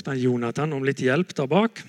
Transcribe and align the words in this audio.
spurte 0.00 0.14
han 0.14 0.22
Jonathan 0.22 0.72
om 0.72 0.84
litt 0.84 1.02
hjelp 1.04 1.34
der 1.36 1.48
bak. 1.50 1.82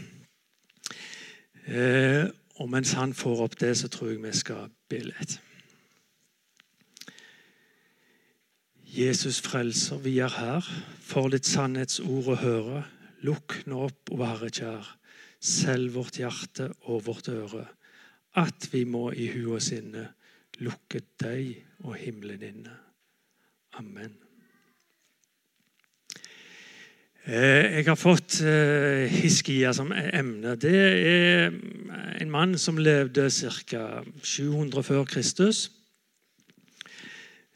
Eh, 1.71 2.27
og 2.59 2.67
mens 2.67 2.91
han 2.99 3.13
får 3.15 3.43
opp 3.45 3.53
det, 3.61 3.77
så 3.79 3.87
tror 3.87 4.11
jeg 4.11 4.23
vi 4.25 4.31
skal 4.35 4.65
be 4.91 4.99
litt. 5.05 5.37
Jesus 8.83 9.39
frelser, 9.39 10.01
vi 10.03 10.17
er 10.19 10.33
her. 10.35 10.67
For 10.99 11.31
ditt 11.31 11.47
sannhetsord 11.47 12.27
å 12.33 12.35
høre. 12.41 12.81
Lukk 13.23 13.61
nå 13.71 13.85
opp, 13.87 14.11
og 14.11 14.25
Herre 14.25 14.49
kjær, 14.51 14.89
selv 15.39 15.95
vårt 15.95 16.19
hjerte 16.19 16.67
og 16.91 17.05
vårt 17.05 17.29
øre. 17.31 17.63
At 18.35 18.67
vi 18.73 18.83
må 18.83 19.13
i 19.15 19.29
hu 19.31 19.53
og 19.53 19.63
sinne 19.63 20.09
lukke 20.59 20.99
deg 21.21 21.85
og 21.85 21.95
himmelen 22.01 22.43
inne. 22.43 22.75
Amen. 23.79 24.19
Eh, 27.20 27.20
jeg 27.31 27.85
har 27.87 27.95
fått 27.95 28.41
eh, 28.43 29.07
Hiskia 29.07 29.69
som 29.71 29.93
emne. 29.95 30.55
Det 30.59 30.79
er 31.07 31.53
en 32.19 32.31
mann 32.31 32.57
som 32.59 32.79
levde 32.81 33.29
ca. 33.31 34.01
700 34.23 34.83
før 34.83 35.05
Kristus. 35.07 35.69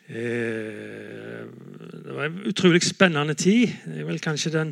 Eh, 0.08 1.44
det 2.06 2.16
var 2.16 2.30
en 2.30 2.40
utrolig 2.48 2.84
spennende 2.84 3.34
tid. 3.34 3.68
Det 3.86 4.00
er 4.00 4.08
vel 4.08 4.24
kanskje 4.24 4.54
den, 4.54 4.72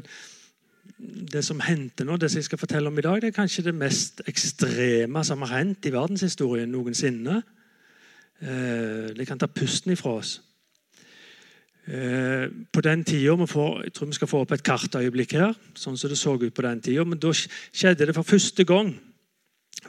det 1.33 1.43
som 1.43 1.59
hendte 1.59 2.07
nå, 2.07 2.15
det 2.15 2.31
som 2.31 2.39
jeg 2.39 2.47
skal 2.47 2.63
fortelle 2.63 2.87
om 2.87 2.97
i 2.97 3.03
dag, 3.03 3.19
det 3.21 3.33
er 3.33 3.35
kanskje 3.41 3.67
det 3.67 3.75
mest 3.75 4.23
ekstreme 4.27 5.25
som 5.27 5.43
har 5.43 5.57
hendt 5.57 5.85
i 5.85 5.91
verdenshistorien 5.91 6.71
noensinne. 6.71 7.41
Det 8.39 9.27
kan 9.27 9.39
ta 9.39 9.51
pusten 9.51 9.91
ifra 9.91 10.15
oss. 10.23 10.37
Eh, 11.83 12.47
på 12.71 12.81
den 12.81 13.03
tida 13.03 13.35
Jeg 13.35 13.93
tror 13.93 14.07
vi 14.07 14.13
skal 14.13 14.27
få 14.27 14.41
opp 14.41 14.51
et 14.51 14.63
kartøyeblikk 14.63 15.33
her. 15.33 15.53
sånn 15.75 15.97
som 15.97 16.09
det 16.09 16.17
så 16.17 16.41
ut 16.41 16.53
på 16.53 16.61
den 16.61 16.81
tida, 16.81 17.03
Men 17.03 17.19
da 17.19 17.31
skjedde 17.31 18.05
det 18.05 18.15
for 18.15 18.23
første 18.23 18.63
gang. 18.63 18.99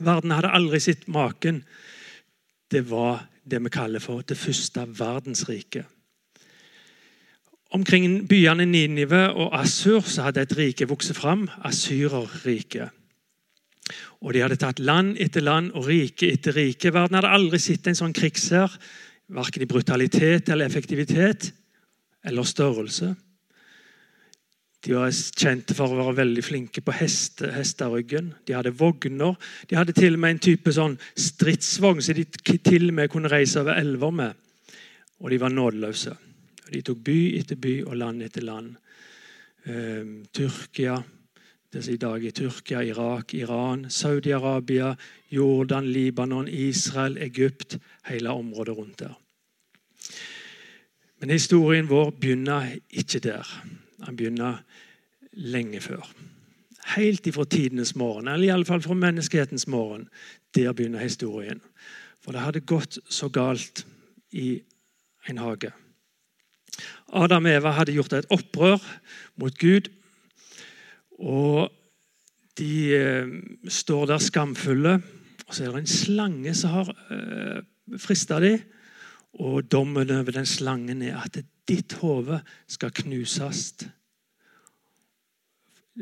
Verden 0.00 0.30
hadde 0.30 0.50
aldri 0.50 0.80
sett 0.80 1.06
maken. 1.06 1.64
Det 2.68 2.90
var 2.90 3.28
det 3.48 3.62
vi 3.62 3.70
kaller 3.70 4.00
for 4.00 4.22
det 4.22 4.36
første 4.36 4.80
verdensriket. 4.80 5.86
Omkring 7.70 8.26
byene 8.26 8.64
Ninive 8.64 9.32
og 9.32 9.54
Assur 9.54 10.00
så 10.00 10.22
hadde 10.22 10.40
et 10.40 10.56
rike 10.56 10.88
vokst 10.88 11.14
fram, 11.14 11.48
Asyrerriket. 11.64 12.90
Og 14.20 14.32
De 14.32 14.40
hadde 14.40 14.56
tatt 14.56 14.78
land 14.78 15.16
etter 15.20 15.40
land 15.40 15.72
og 15.74 15.86
rike 15.86 16.32
etter 16.32 16.52
rike. 16.52 16.92
Verden 16.92 17.14
hadde 17.14 17.28
aldri 17.28 17.58
sett 17.58 17.86
en 17.86 17.94
sånn 17.94 18.12
krigshær, 18.12 18.70
verken 19.28 19.62
i 19.62 19.66
brutalitet 19.66 20.48
eller 20.48 20.66
effektivitet 20.66 21.52
eller 22.24 22.48
størrelse. 22.48 23.14
De 24.84 24.92
var 24.92 25.12
kjente 25.12 25.72
for 25.76 25.88
å 25.88 25.96
være 25.96 26.18
veldig 26.18 26.42
flinke 26.44 26.82
på 26.84 26.92
heste, 26.92 27.48
hesteryggen. 27.54 28.34
De 28.44 28.52
hadde 28.52 28.74
vogner. 28.76 29.38
De 29.70 29.78
hadde 29.78 29.94
til 29.96 30.18
og 30.18 30.20
med 30.20 30.34
en 30.34 30.42
type 30.44 30.74
sånn 30.76 30.98
stridsvogn 31.16 32.04
som 32.04 32.18
de 32.18 32.26
til 32.58 32.90
og 32.90 32.98
med 32.98 33.12
kunne 33.12 33.32
reise 33.32 33.62
over 33.62 33.80
elver 33.80 34.12
med. 34.12 34.36
Og 35.24 35.32
de 35.32 35.40
var 35.40 35.54
nådeløse. 35.54 36.12
De 36.68 36.82
tok 36.84 37.00
by 37.06 37.18
etter 37.38 37.60
by 37.60 37.74
og 37.86 37.96
land 37.96 38.26
etter 38.26 38.44
land. 38.44 38.74
Eh, 39.64 40.04
Tyrkia, 40.36 40.98
det 41.72 41.82
som 41.82 41.94
i 41.94 42.00
dag 42.04 42.24
er 42.28 42.36
Tyrkia, 42.36 42.84
Irak, 42.84 43.32
Iran, 43.34 43.86
Saudi-Arabia, 43.88 44.92
Jordan, 45.32 45.88
Libanon, 45.92 46.48
Israel, 46.48 47.16
Egypt. 47.24 47.78
Hele 48.10 48.36
området 48.36 48.76
rundt 48.76 48.98
der. 49.00 49.16
Men 51.24 51.30
historien 51.30 51.86
vår 51.88 52.10
begynner 52.20 52.66
ikke 52.92 53.16
der. 53.24 53.48
Den 54.04 54.16
begynner 54.16 54.58
lenge 55.32 55.78
før. 55.80 56.02
Helt 56.98 57.24
ifra 57.26 57.46
tidenes 57.48 57.94
morgen, 57.96 58.28
eller 58.28 58.50
iallfall 58.50 58.82
fra 58.84 58.92
menneskehetens 58.94 59.64
morgen. 59.72 60.10
Der 60.52 60.74
begynner 60.76 61.00
historien. 61.00 61.62
For 62.20 62.36
det 62.36 62.42
hadde 62.44 62.60
gått 62.68 62.98
så 63.08 63.30
galt 63.32 63.86
i 64.36 64.60
en 65.32 65.40
hage. 65.40 65.72
Adam 67.08 67.48
og 67.48 67.56
Eva 67.56 67.72
hadde 67.78 67.96
gjort 67.96 68.18
et 68.20 68.28
opprør 68.28 68.84
mot 69.40 69.56
Gud. 69.58 69.88
Og 71.24 71.72
de 72.60 72.74
eh, 72.98 73.32
står 73.64 74.12
der 74.12 74.20
skamfulle. 74.28 74.98
Og 75.48 75.56
så 75.56 75.64
er 75.64 75.72
det 75.72 75.86
en 75.86 75.94
slange 75.96 76.54
som 76.54 76.76
har 76.76 76.94
eh, 77.08 77.64
frista 77.96 78.44
dem. 78.44 78.60
Og 79.34 79.72
dommen 79.72 80.10
over 80.10 80.30
den 80.30 80.46
slangen 80.46 81.02
er 81.02 81.18
at 81.24 81.40
ditt 81.68 81.96
hode 82.02 82.40
skal 82.70 82.92
knuses. 82.94 83.72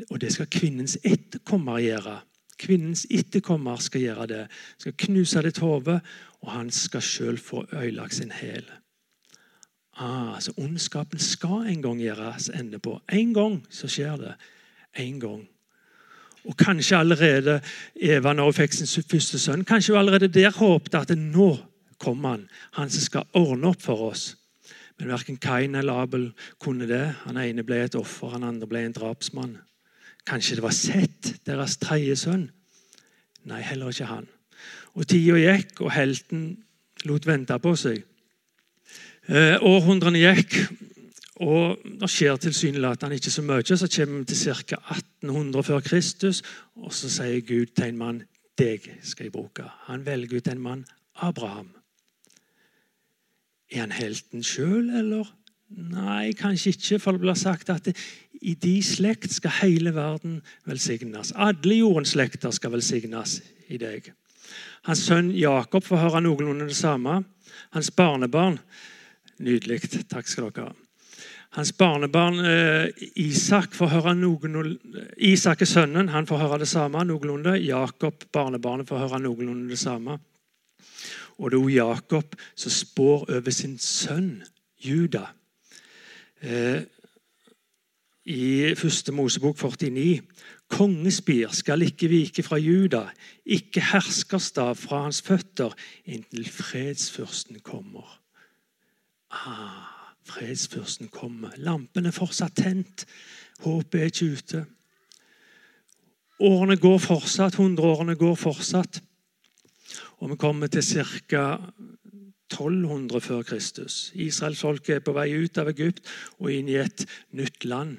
Og 0.09 0.21
det 0.21 0.33
skal 0.33 0.49
kvinnens 0.51 0.97
etterkommer 1.03 1.81
gjøre. 1.81 2.19
Kvinnens 2.61 3.07
etterkommer 3.11 3.81
skal 3.81 4.01
gjøre 4.01 4.27
det. 4.29 4.43
Skal 4.77 4.95
knuse 5.07 5.41
ditt 5.45 5.61
hode, 5.63 5.99
og 6.41 6.51
han 6.51 6.71
skal 6.71 7.01
sjøl 7.01 7.37
få 7.37 7.65
ødelagt 7.71 8.15
sin 8.15 8.31
hæl. 8.31 8.65
Ah, 9.97 10.39
så 10.41 10.53
ondskapen 10.57 11.19
skal 11.19 11.67
en 11.69 11.81
gang 11.81 12.01
gjøres 12.01 12.49
ende 12.49 12.79
på. 12.79 12.99
En 13.11 13.33
gang 13.33 13.59
så 13.69 13.87
skjer 13.87 14.17
det. 14.17 14.33
En 14.97 15.19
gang. 15.19 15.43
Og 16.45 16.57
kanskje 16.57 16.97
allerede 16.97 17.61
Eva, 17.95 18.33
når 18.33 18.43
hun 18.49 18.53
fikk 18.57 18.73
sin 18.73 19.03
første 19.03 19.39
sønn, 19.39 19.65
kanskje 19.65 19.93
hun 19.93 19.99
allerede 19.99 20.27
der 20.33 20.51
håpte 20.51 20.97
at 20.97 21.13
nå 21.17 21.55
kom 22.03 22.25
han, 22.27 22.47
han 22.77 22.91
som 22.91 23.05
skal 23.05 23.29
ordne 23.39 23.71
opp 23.71 23.83
for 23.83 24.09
oss. 24.11 24.33
Men 24.99 25.13
verken 25.15 25.39
Kain 25.41 25.75
eller 25.75 26.03
Abel 26.03 26.29
kunne 26.61 26.87
det. 26.87 27.05
Han 27.25 27.39
ene 27.41 27.65
ble 27.65 27.81
et 27.83 27.95
offer, 27.97 28.35
han 28.35 28.45
andre 28.47 28.69
ble 28.69 28.83
en 28.85 28.95
drapsmann. 28.95 29.57
Kanskje 30.27 30.59
det 30.59 30.63
var 30.63 30.75
Sett, 30.75 31.33
deres 31.47 31.79
tredje 31.81 32.15
sønn? 32.19 32.47
Nei, 33.49 33.59
heller 33.65 33.91
ikke 33.91 34.07
han. 34.11 34.29
Og 34.93 35.07
Tida 35.09 35.39
gikk, 35.39 35.81
og 35.81 35.91
helten 35.91 36.45
lot 37.09 37.25
vente 37.27 37.57
på 37.59 37.73
seg. 37.79 38.03
Eh, 39.27 39.57
århundrene 39.63 40.21
gikk, 40.21 40.59
og 41.43 41.81
det 41.99 42.09
skjer 42.11 42.37
tilsynelatende 42.39 43.17
ikke 43.17 43.33
så 43.33 43.43
mye. 43.43 43.65
Så 43.65 43.89
kommer 43.89 44.21
vi 44.21 44.29
til 44.31 44.55
ca. 44.63 44.79
1800 44.95 45.67
før 45.67 45.83
Kristus, 45.83 46.43
og 46.75 46.93
så 46.93 47.11
sier 47.11 47.41
Gud 47.41 47.73
til 47.73 47.89
en 47.89 47.99
mann 47.99 48.23
deg 48.59 48.85
skal 49.01 49.27
jeg 49.27 49.33
bruke. 49.33 49.65
Han 49.89 50.05
velger 50.05 50.37
ut 50.37 50.47
en 50.51 50.61
mann, 50.61 50.85
Abraham. 51.15 51.71
Er 53.73 53.87
han 53.87 53.95
helten 53.95 54.45
sjøl, 54.45 54.91
eller? 54.93 55.29
Nei, 55.73 56.33
kanskje 56.37 56.75
ikke, 56.75 56.99
for 57.01 57.15
det 57.15 57.23
blir 57.23 57.37
sagt 57.39 57.71
at 57.73 57.89
i 58.43 58.53
de 58.59 58.75
slekt 58.85 59.33
skal 59.33 59.55
hele 59.63 59.93
verden 59.95 60.41
velsignes. 60.69 61.31
Alle 61.33 61.79
jordens 61.79 62.13
slekter 62.13 62.53
skal 62.53 62.75
velsignes 62.75 63.39
i 63.73 63.79
deg. 63.81 64.11
Hans 64.85 65.05
sønn 65.07 65.31
Jakob 65.33 65.85
får 65.87 66.03
høre 66.03 66.21
noenlunde 66.21 66.67
det 66.69 66.77
samme. 66.77 67.23
Hans 67.73 67.89
barnebarn 67.95 68.59
Nydelig. 69.43 69.79
Takk 70.11 70.27
skal 70.29 70.51
dere 70.53 70.67
ha. 70.67 70.73
Hans 71.57 71.71
barnebarn 71.77 72.37
eh, 72.45 73.07
Isak 73.21 73.75
får 73.77 73.91
høre 73.91 74.13
noenlunde 74.17 75.07
Isak 75.21 75.61
er 75.61 75.69
sønnen, 75.69 76.09
han 76.09 76.25
får 76.29 76.41
høre 76.41 76.59
det 76.63 76.69
samme 76.69 77.01
noenlunde. 77.05 77.55
Jakob, 77.61 78.25
barnebarnet, 78.33 78.87
får 78.89 79.03
høre 79.03 79.19
noenlunde 79.21 79.69
det 79.69 79.79
samme. 79.81 80.19
Og 81.43 81.51
det 81.51 81.57
er 81.57 81.61
jo 81.61 81.67
Jakob 81.75 82.35
som 82.55 82.71
spår 82.71 83.25
over 83.35 83.51
sin 83.51 83.75
sønn 83.79 84.43
Juda. 84.79 85.25
Eh, 86.39 86.85
I 88.25 88.75
første 88.79 89.11
Mosebok 89.11 89.57
49. 89.59 90.21
Kongespir 90.71 91.51
skal 91.51 91.83
ikke 91.83 92.07
vike 92.07 92.43
fra 92.43 92.57
Juda, 92.57 93.03
ikke 93.45 93.83
herskerstav 93.91 94.77
fra 94.79 95.03
hans 95.03 95.19
føtter, 95.21 95.75
inntil 96.05 96.47
fredsfyrsten 96.49 97.59
kommer. 97.59 98.07
Ah, 99.29 100.15
fredsfyrsten 100.23 101.11
kommer. 101.11 101.51
Lampen 101.57 102.07
er 102.07 102.15
fortsatt 102.15 102.55
tent. 102.55 103.05
Håpet 103.59 103.99
er 103.99 104.09
ikke 104.09 104.31
ute. 104.31 104.65
Årene 106.39 106.79
går 106.79 106.97
fortsatt, 107.03 107.59
hundreårene 107.59 108.15
går 108.15 108.39
fortsatt. 108.39 109.03
Og 110.23 110.29
vi 110.31 110.35
kommer 110.39 110.67
til 110.71 110.83
ca. 110.83 111.57
1200 112.53 113.21
før 113.21 113.41
Kristus. 113.41 114.11
Israelsfolket 114.15 114.95
er 114.95 115.01
på 115.03 115.11
vei 115.17 115.33
ut 115.35 115.57
av 115.59 115.67
Egypt 115.73 116.07
og 116.37 116.51
inn 116.53 116.69
i 116.71 116.77
et 116.79 117.03
nytt 117.35 117.65
land. 117.67 117.97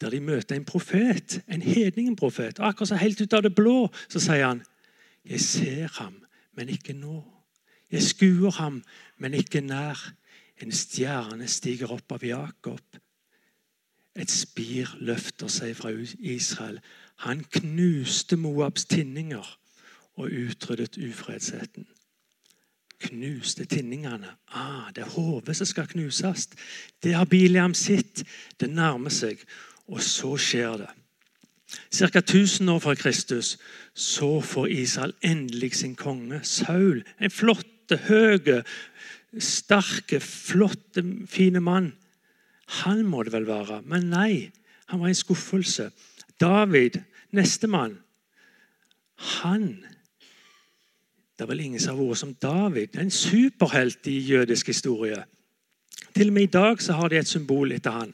Der 0.00 0.14
de 0.14 0.20
møter 0.24 0.56
en 0.56 0.64
profet, 0.64 1.42
en 1.48 1.62
hedningenprofet. 1.62 2.58
Og 2.58 2.68
akkurat 2.68 2.88
så 2.88 3.00
helt 3.02 3.20
ut 3.20 3.36
av 3.36 3.44
det 3.44 3.52
blå 3.54 3.90
så 4.08 4.22
sier 4.22 4.46
han 4.46 4.64
Jeg 5.28 5.40
ser 5.44 5.92
ham, 5.98 6.14
men 6.56 6.72
ikke 6.72 6.96
nå. 6.96 7.20
Jeg 7.92 8.02
skuer 8.02 8.56
ham, 8.62 8.80
men 9.18 9.34
ikke 9.34 9.60
nær. 9.60 10.00
En 10.62 10.72
stjerne 10.72 11.48
stiger 11.48 11.92
opp 11.92 12.12
av 12.16 12.24
Jakob. 12.24 12.80
Et 14.16 14.30
spir 14.30 14.96
løfter 15.00 15.52
seg 15.52 15.76
fra 15.76 15.92
Israel. 16.18 16.80
Han 17.28 17.44
knuste 17.44 18.40
Moabs 18.40 18.88
tinninger 18.88 19.58
og 20.18 20.32
utryddet 20.32 20.98
ufredsheten. 20.98 21.86
Knuste 22.98 23.64
tinningene. 23.64 24.32
Ah, 24.50 24.90
det 24.94 25.04
er 25.04 25.12
hodet 25.14 25.54
som 25.56 25.66
skal 25.66 25.86
knuses. 25.86 26.48
Det 27.02 27.14
har 27.14 27.28
Biliam 27.30 27.74
sitt. 27.74 28.24
Det 28.60 28.70
nærmer 28.70 29.14
seg. 29.14 29.38
Og 29.86 30.02
så 30.02 30.34
skjer 30.36 30.80
det. 30.82 30.88
Ca. 31.94 32.18
1000 32.18 32.70
år 32.72 32.80
fra 32.82 32.94
Kristus 32.94 33.58
så 33.94 34.40
får 34.40 34.66
Israel 34.72 35.14
endelig 35.22 35.74
sin 35.74 35.94
konge, 35.94 36.40
Saul. 36.42 37.04
En 37.20 37.30
flotte, 37.30 37.96
høge, 38.08 38.62
sterke, 39.38 40.20
flotte, 40.20 41.04
fine 41.26 41.60
mann. 41.60 41.92
Han 42.82 43.04
må 43.06 43.22
det 43.22 43.32
vel 43.32 43.46
være. 43.46 43.82
Men 43.84 44.10
nei, 44.10 44.50
han 44.88 45.00
var 45.00 45.12
en 45.12 45.22
skuffelse. 45.22 45.90
David, 46.40 46.98
nestemann, 47.30 47.98
han 49.18 49.84
Det 51.38 51.44
er 51.46 51.50
vel 51.52 51.60
ingen 51.62 51.78
som 51.78 51.94
har 51.94 52.08
vært 52.08 52.18
som 52.18 52.32
David. 52.42 52.96
En 52.98 53.12
superhelt 53.14 54.06
i 54.10 54.16
jødisk 54.26 54.72
historie. 54.72 55.20
Til 56.10 56.32
og 56.32 56.34
med 56.34 56.48
i 56.48 56.50
dag 56.50 56.80
så 56.82 56.96
har 56.98 57.12
de 57.12 57.20
et 57.20 57.30
symbol 57.30 57.70
etter 57.76 57.94
han. 57.94 58.10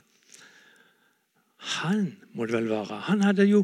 Han 1.80 2.02
må 2.36 2.44
det 2.44 2.52
vel 2.52 2.68
være. 2.68 2.98
Han 3.08 3.22
hadde 3.24 3.46
jo 3.48 3.62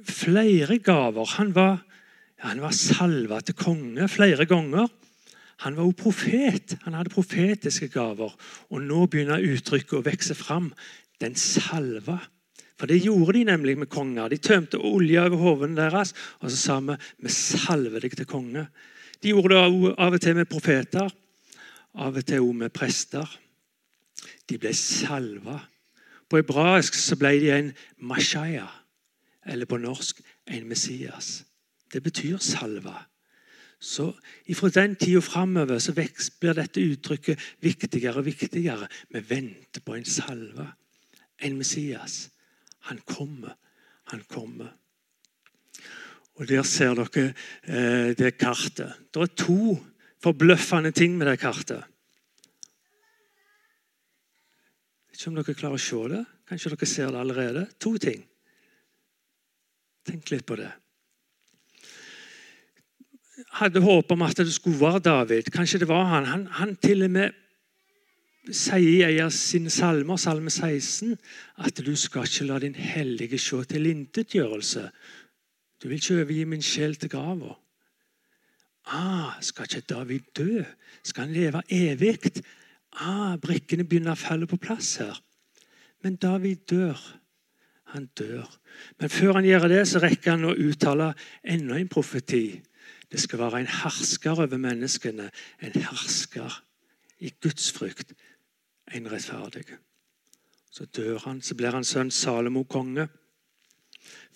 flere 0.00 0.78
gaver. 0.78 1.28
Han 1.36 1.52
var, 1.54 1.82
ja, 2.38 2.48
han 2.54 2.62
var 2.64 2.72
salva 2.72 3.42
til 3.44 3.58
konge 3.58 4.08
flere 4.08 4.48
ganger. 4.48 4.88
Han 5.66 5.76
var 5.76 5.84
jo 5.90 5.92
profet. 6.00 6.78
Han 6.86 6.96
hadde 6.96 7.12
profetiske 7.12 7.90
gaver. 7.92 8.32
Og 8.72 8.80
nå 8.80 9.04
begynner 9.12 9.44
uttrykket 9.44 9.98
å 10.00 10.04
vokse 10.08 10.38
fram. 10.40 10.70
Den 11.20 11.36
salva. 11.36 12.16
For 12.76 12.90
det 12.90 13.00
gjorde 13.00 13.38
de 13.38 13.44
nemlig 13.48 13.78
med 13.78 13.88
konger. 13.88 14.28
De 14.28 14.36
tømte 14.36 14.78
olje 14.78 15.22
over 15.22 15.40
hovene 15.40 15.78
deres 15.78 16.12
og 16.40 16.50
så 16.50 16.56
sa 16.56 16.80
vi 16.84 16.96
vi 17.24 17.32
salver 17.32 18.04
deg 18.04 18.16
til 18.16 18.28
konge. 18.28 18.66
De 19.22 19.32
gjorde 19.32 19.54
det 19.54 19.94
av 19.96 20.12
og 20.12 20.20
til 20.20 20.36
med 20.36 20.48
profeter, 20.50 21.08
av 21.96 22.16
og 22.16 22.26
til 22.28 22.44
også 22.44 22.60
med 22.60 22.74
prester. 22.76 23.38
De 24.48 24.58
ble 24.60 24.74
salva. 24.76 25.58
På 26.28 26.40
hebraisk 26.40 26.94
så 26.98 27.16
ble 27.16 27.32
de 27.40 27.50
en 27.54 27.72
mashaya, 27.98 28.66
eller 29.46 29.66
på 29.66 29.78
norsk 29.78 30.20
en 30.50 30.68
Messias. 30.68 31.44
Det 31.92 32.02
betyr 32.02 32.38
salva. 32.42 33.06
Så 33.80 34.12
Fra 34.54 34.68
den 34.68 34.96
tida 34.96 35.20
framover 35.20 35.78
så 35.78 35.92
blir 35.92 36.54
dette 36.54 36.80
uttrykket 36.80 37.38
viktigere 37.60 38.18
og 38.18 38.24
viktigere. 38.24 38.88
Vi 39.10 39.20
venter 39.20 39.80
på 39.80 39.94
en 39.94 40.04
salve, 40.04 40.66
en 41.38 41.56
Messias. 41.58 42.30
Han 42.90 43.02
kommer. 43.06 43.56
Han 44.12 44.22
kommer. 44.30 44.72
Og 46.36 46.48
Der 46.48 46.62
ser 46.62 46.94
dere 46.94 47.32
eh, 47.64 48.14
det 48.16 48.36
kartet. 48.38 48.92
Det 49.12 49.22
er 49.22 49.36
to 49.36 49.76
forbløffende 50.22 50.92
ting 50.92 51.16
med 51.16 51.30
det 51.30 51.38
kartet. 51.40 51.84
Ikke 55.12 55.30
om 55.30 55.38
dere 55.38 55.56
klarer 55.56 55.80
å 55.80 55.84
se 55.84 56.02
det. 56.12 56.24
Kanskje 56.48 56.74
dere 56.74 56.88
ser 56.88 57.12
det 57.12 57.20
allerede. 57.20 57.68
To 57.80 57.96
ting. 57.98 58.26
Tenk 60.06 60.30
litt 60.30 60.46
på 60.46 60.58
det 60.60 60.70
hadde 63.60 63.82
håp 63.84 64.12
om 64.12 64.24
at 64.26 64.38
det 64.38 64.52
skulle 64.54 64.80
være 64.80 65.02
David. 65.04 65.50
Kanskje 65.52 65.82
det 65.82 65.88
var 65.88 66.04
han. 66.10 66.28
Han, 66.28 66.46
han 66.58 66.76
til 66.76 67.06
og 67.06 67.12
med 67.12 67.36
sier 68.54 69.10
i 69.10 69.20
av 69.22 69.32
sine 69.34 69.70
salmer, 69.72 70.18
salme 70.20 70.52
16, 70.52 71.16
at 71.66 71.82
du 71.82 71.94
skal 71.98 72.26
ikke 72.28 72.46
la 72.46 72.58
din 72.62 72.76
hellige 72.78 73.38
se 73.42 73.62
tilintetgjørelse. 73.72 74.84
Du 75.82 75.88
vil 75.88 75.98
ikke 75.98 76.20
overgi 76.20 76.44
min 76.48 76.62
sjel 76.62 76.96
til 76.96 77.10
grava. 77.12 77.56
Ah, 78.86 79.34
skal 79.42 79.66
ikke 79.66 79.88
David 79.94 80.30
dø? 80.38 80.62
Skal 81.02 81.26
han 81.26 81.34
leve 81.34 81.62
evig? 81.68 82.42
Ah, 83.02 83.36
brikkene 83.42 83.84
begynner 83.84 84.14
å 84.14 84.20
falle 84.20 84.46
på 84.46 84.60
plass 84.62 84.96
her. 85.02 85.18
Men 86.04 86.16
David 86.22 86.68
dør. 86.70 87.00
Han 87.94 88.06
dør. 88.18 88.46
Men 89.00 89.10
før 89.10 89.38
han 89.38 89.46
gjør 89.46 89.68
det, 89.72 89.82
så 89.88 90.02
rekker 90.02 90.36
han 90.36 90.46
å 90.46 90.54
uttale 90.54 91.12
enda 91.42 91.78
en 91.80 91.90
profeti. 91.90 92.60
Det 93.10 93.20
skal 93.22 93.42
være 93.44 93.62
en 93.62 93.74
hersker 93.82 94.42
over 94.42 94.58
menneskene. 94.60 95.28
En 95.62 95.76
hersker 95.76 96.62
i 97.22 97.32
Guds 97.42 97.70
frykt. 97.72 98.14
En 98.94 99.10
rettferdig. 99.10 99.64
Så 100.70 100.84
dør 100.84 101.18
han, 101.24 101.40
så 101.42 101.56
blir 101.56 101.74
han 101.74 101.84
sønn 101.84 102.10
Salomo 102.10 102.64
konge. 102.68 103.08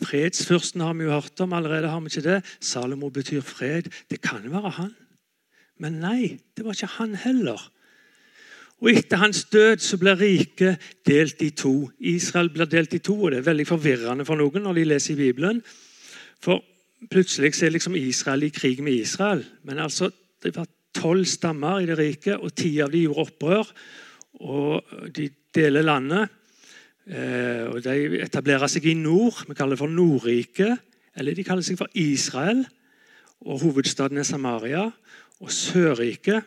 Fredsfyrsten 0.00 0.81
har 0.81 0.97
vi 0.97 1.05
jo 1.05 1.12
hørt 1.12 1.41
om 1.41 1.52
allerede. 1.52 1.88
har 1.88 2.00
vi 2.00 2.11
ikke 2.11 2.29
det? 2.29 2.41
Salomo 2.61 3.11
betyr 3.11 3.41
fred. 3.41 3.91
Det 4.11 4.20
kan 4.20 4.50
være 4.52 4.70
han. 4.70 4.94
Men 5.79 6.00
nei, 6.00 6.41
det 6.56 6.64
var 6.64 6.73
ikke 6.73 6.97
han 6.97 7.14
heller. 7.14 7.61
Og 8.81 8.91
Etter 8.97 9.20
hans 9.20 9.44
død 9.52 9.82
så 9.85 9.99
blir 10.00 10.17
riket 10.17 10.81
delt 11.06 11.43
i 11.44 11.50
to. 11.50 11.91
Israel 12.00 12.49
blir 12.50 12.64
delt 12.64 12.94
i 12.96 12.99
to, 12.99 13.14
og 13.23 13.31
Det 13.31 13.38
er 13.38 13.49
veldig 13.53 13.67
forvirrende 13.67 14.25
for 14.25 14.41
noen 14.41 14.64
når 14.64 14.75
de 14.75 14.85
leser 14.85 15.14
i 15.14 15.20
Bibelen. 15.29 15.62
For 16.41 16.64
plutselig 17.11 17.62
er 17.62 17.70
liksom 17.70 17.96
Israel 17.96 18.43
i 18.43 18.49
krig 18.49 18.82
med 18.82 18.93
Israel. 18.93 19.44
Men 19.64 19.79
altså, 19.79 20.11
det 20.43 20.56
var 20.56 20.67
tolv 20.94 21.25
stammer 21.25 21.81
i 21.81 21.87
det 21.87 21.99
riket, 21.99 22.41
og 22.41 22.55
ti 22.56 22.81
av 22.81 22.91
de 22.91 23.05
gjorde 23.05 23.29
opprør. 23.29 23.75
Og 24.41 24.85
De 25.17 25.29
deler 25.55 25.83
landet. 25.83 26.29
Eh, 27.07 27.67
og 27.69 27.83
De 27.85 28.21
etablerer 28.23 28.71
seg 28.71 28.87
i 28.87 28.95
nord. 28.95 29.45
Vi 29.49 29.55
kaller 29.55 29.77
det 29.77 29.83
for 29.83 29.93
Nordriket. 29.93 30.79
Eller 31.17 31.35
de 31.35 31.45
kaller 31.45 31.67
seg 31.67 31.79
for 31.81 31.91
Israel. 31.95 32.65
Og 33.41 33.61
hovedstaden 33.65 34.21
er 34.21 34.29
Samaria. 34.29 34.87
Og 35.41 35.53
Sørriket 35.53 36.45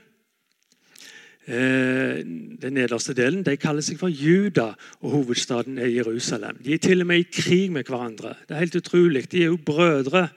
Eh, 1.46 2.24
den 2.62 2.74
nederste 2.74 3.12
delen, 3.14 3.42
de 3.44 3.58
kaller 3.60 3.84
seg 3.84 3.98
for 4.00 4.08
Juda, 4.08 4.70
og 5.04 5.12
hovedstaden 5.12 5.76
er 5.76 5.90
Jerusalem. 5.92 6.62
De 6.64 6.74
er 6.74 6.80
til 6.80 7.04
og 7.04 7.10
med 7.10 7.20
i 7.20 7.28
krig 7.28 7.72
med 7.72 7.84
hverandre. 7.84 8.38
Det 8.48 8.56
er 8.56 8.62
helt 8.64 8.78
utrolig. 8.80 9.26
De 9.32 9.42
er 9.42 9.52
jo 9.52 9.58
brødre, 9.66 10.30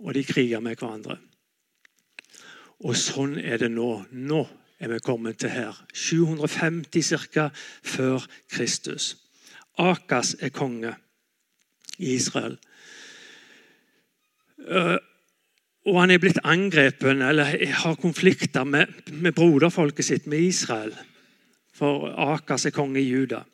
og 0.00 0.14
de 0.14 0.24
kriger 0.24 0.60
med 0.64 0.80
hverandre. 0.80 1.18
Og 2.80 2.96
sånn 2.96 3.36
er 3.42 3.60
det 3.60 3.68
nå. 3.74 3.90
Nå 4.10 4.46
er 4.78 4.92
vi 4.92 4.98
kommet 5.02 5.38
til 5.38 5.50
her. 5.50 5.74
750 5.94 7.12
ca. 7.32 7.48
før 7.82 8.26
Kristus. 8.50 9.16
Akas 9.78 10.36
er 10.40 10.50
konge 10.54 10.94
i 11.98 12.14
Israel. 12.14 12.58
Eh, 14.68 14.96
og 15.88 16.00
han 16.02 16.10
er 16.12 16.20
blitt 16.20 16.40
angrepet 16.44 17.22
eller 17.22 17.54
har 17.82 18.00
konflikter 18.00 18.64
med, 18.64 18.90
med 19.12 19.32
broderfolket 19.32 20.04
sitt, 20.04 20.26
med 20.26 20.42
Israel. 20.50 20.92
For 21.74 22.10
Akas 22.34 22.66
er 22.66 22.74
konge 22.74 23.00
i 23.00 23.08
Juda. 23.08 23.44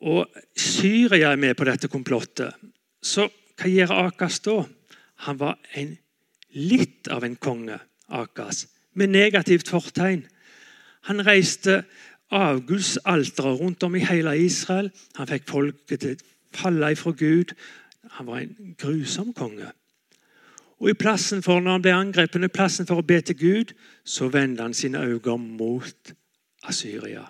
Og 0.00 0.26
Syria 0.56 1.32
er 1.32 1.40
med 1.40 1.56
på 1.56 1.66
dette 1.68 1.88
komplottet. 1.92 2.56
Så 3.02 3.28
hva 3.60 3.70
gjør 3.70 3.96
Akas 4.06 4.40
da? 4.44 4.62
Han 5.26 5.38
var 5.40 5.58
en, 5.76 5.94
litt 6.56 7.08
av 7.12 7.24
en 7.24 7.36
konge, 7.36 7.76
Akas, 8.08 8.64
med 9.00 9.12
negativt 9.14 9.68
fortegn. 9.68 10.26
Han 11.08 11.24
reiste 11.26 11.82
avgudsaltere 12.30 13.56
rundt 13.58 13.82
om 13.82 13.96
i 13.96 14.04
hele 14.04 14.36
Israel. 14.38 14.90
Han 15.16 15.28
fikk 15.30 15.48
folket 15.50 16.04
til 16.04 16.16
å 16.16 16.60
falle 16.62 16.92
ifra 16.94 17.12
Gud. 17.16 17.54
Han 18.18 18.28
var 18.28 18.42
en 18.42 18.74
grusom 18.78 19.32
konge. 19.36 19.72
Og 20.80 20.90
i 20.90 20.96
plassen 20.96 21.42
for 21.44 21.60
Når 21.60 21.72
han 21.72 21.82
ble 21.82 21.92
angrepet, 21.92 22.44
i 22.44 22.48
plassen 22.48 22.86
for 22.86 23.02
å 23.02 23.06
be 23.06 23.20
til 23.20 23.36
Gud, 23.36 23.74
så 24.04 24.28
vendte 24.32 24.62
han 24.62 24.74
sine 24.74 25.02
øyne 25.02 25.36
mot 25.36 26.12
Asyria. 26.64 27.26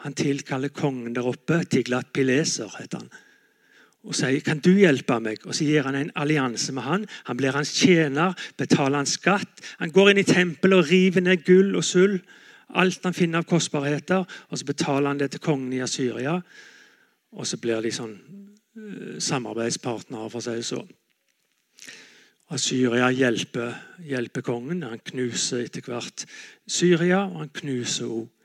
Han 0.00 0.14
tilkaller 0.14 0.68
kongen 0.68 1.14
der 1.14 1.26
oppe, 1.28 1.64
Tiglat 1.64 2.12
Pileser, 2.12 2.72
heter 2.78 2.98
han, 2.98 3.10
og 4.00 4.16
sier 4.16 4.40
kan 4.44 4.60
du 4.64 4.70
hjelpe 4.78 5.18
meg? 5.20 5.42
Og 5.44 5.54
Så 5.54 5.66
gir 5.68 5.84
han 5.84 5.94
en 5.98 6.12
allianse 6.16 6.72
med 6.72 6.82
han. 6.82 7.06
Han 7.28 7.36
blir 7.36 7.52
hans 7.52 7.72
tjener, 7.76 8.32
betaler 8.56 8.96
han 9.02 9.06
skatt. 9.06 9.60
Han 9.78 9.92
går 9.92 10.10
inn 10.10 10.22
i 10.22 10.28
tempelet 10.28 10.78
og 10.78 10.90
river 10.90 11.20
ned 11.20 11.44
gull 11.44 11.76
og 11.76 11.84
sølv. 11.84 12.20
Alt 12.80 13.04
han 13.04 13.14
finner 13.14 13.42
av 13.42 13.50
kostbarheter. 13.50 14.24
og 14.24 14.58
Så 14.58 14.64
betaler 14.64 15.08
han 15.08 15.18
det 15.18 15.32
til 15.32 15.40
kongen 15.40 15.72
i 15.72 15.82
Asyria. 15.84 16.40
Og 17.32 17.46
så 17.46 17.58
blir 17.60 17.82
de 17.82 17.92
sånn 17.92 18.16
uh, 18.16 19.18
samarbeidspartnere, 19.20 20.30
for 20.30 20.40
å 20.40 20.44
si 20.44 20.56
det 20.56 20.66
sånn. 20.66 20.90
Syria 22.58 23.10
hjelper, 23.14 23.76
hjelper 24.02 24.42
kongen. 24.42 24.82
Han 24.82 24.98
knuser 25.12 25.66
etter 25.66 25.84
hvert 25.86 26.24
Syria, 26.66 27.26
og 27.28 27.44
han 27.44 27.52
knuser 27.60 28.08
også 28.08 28.40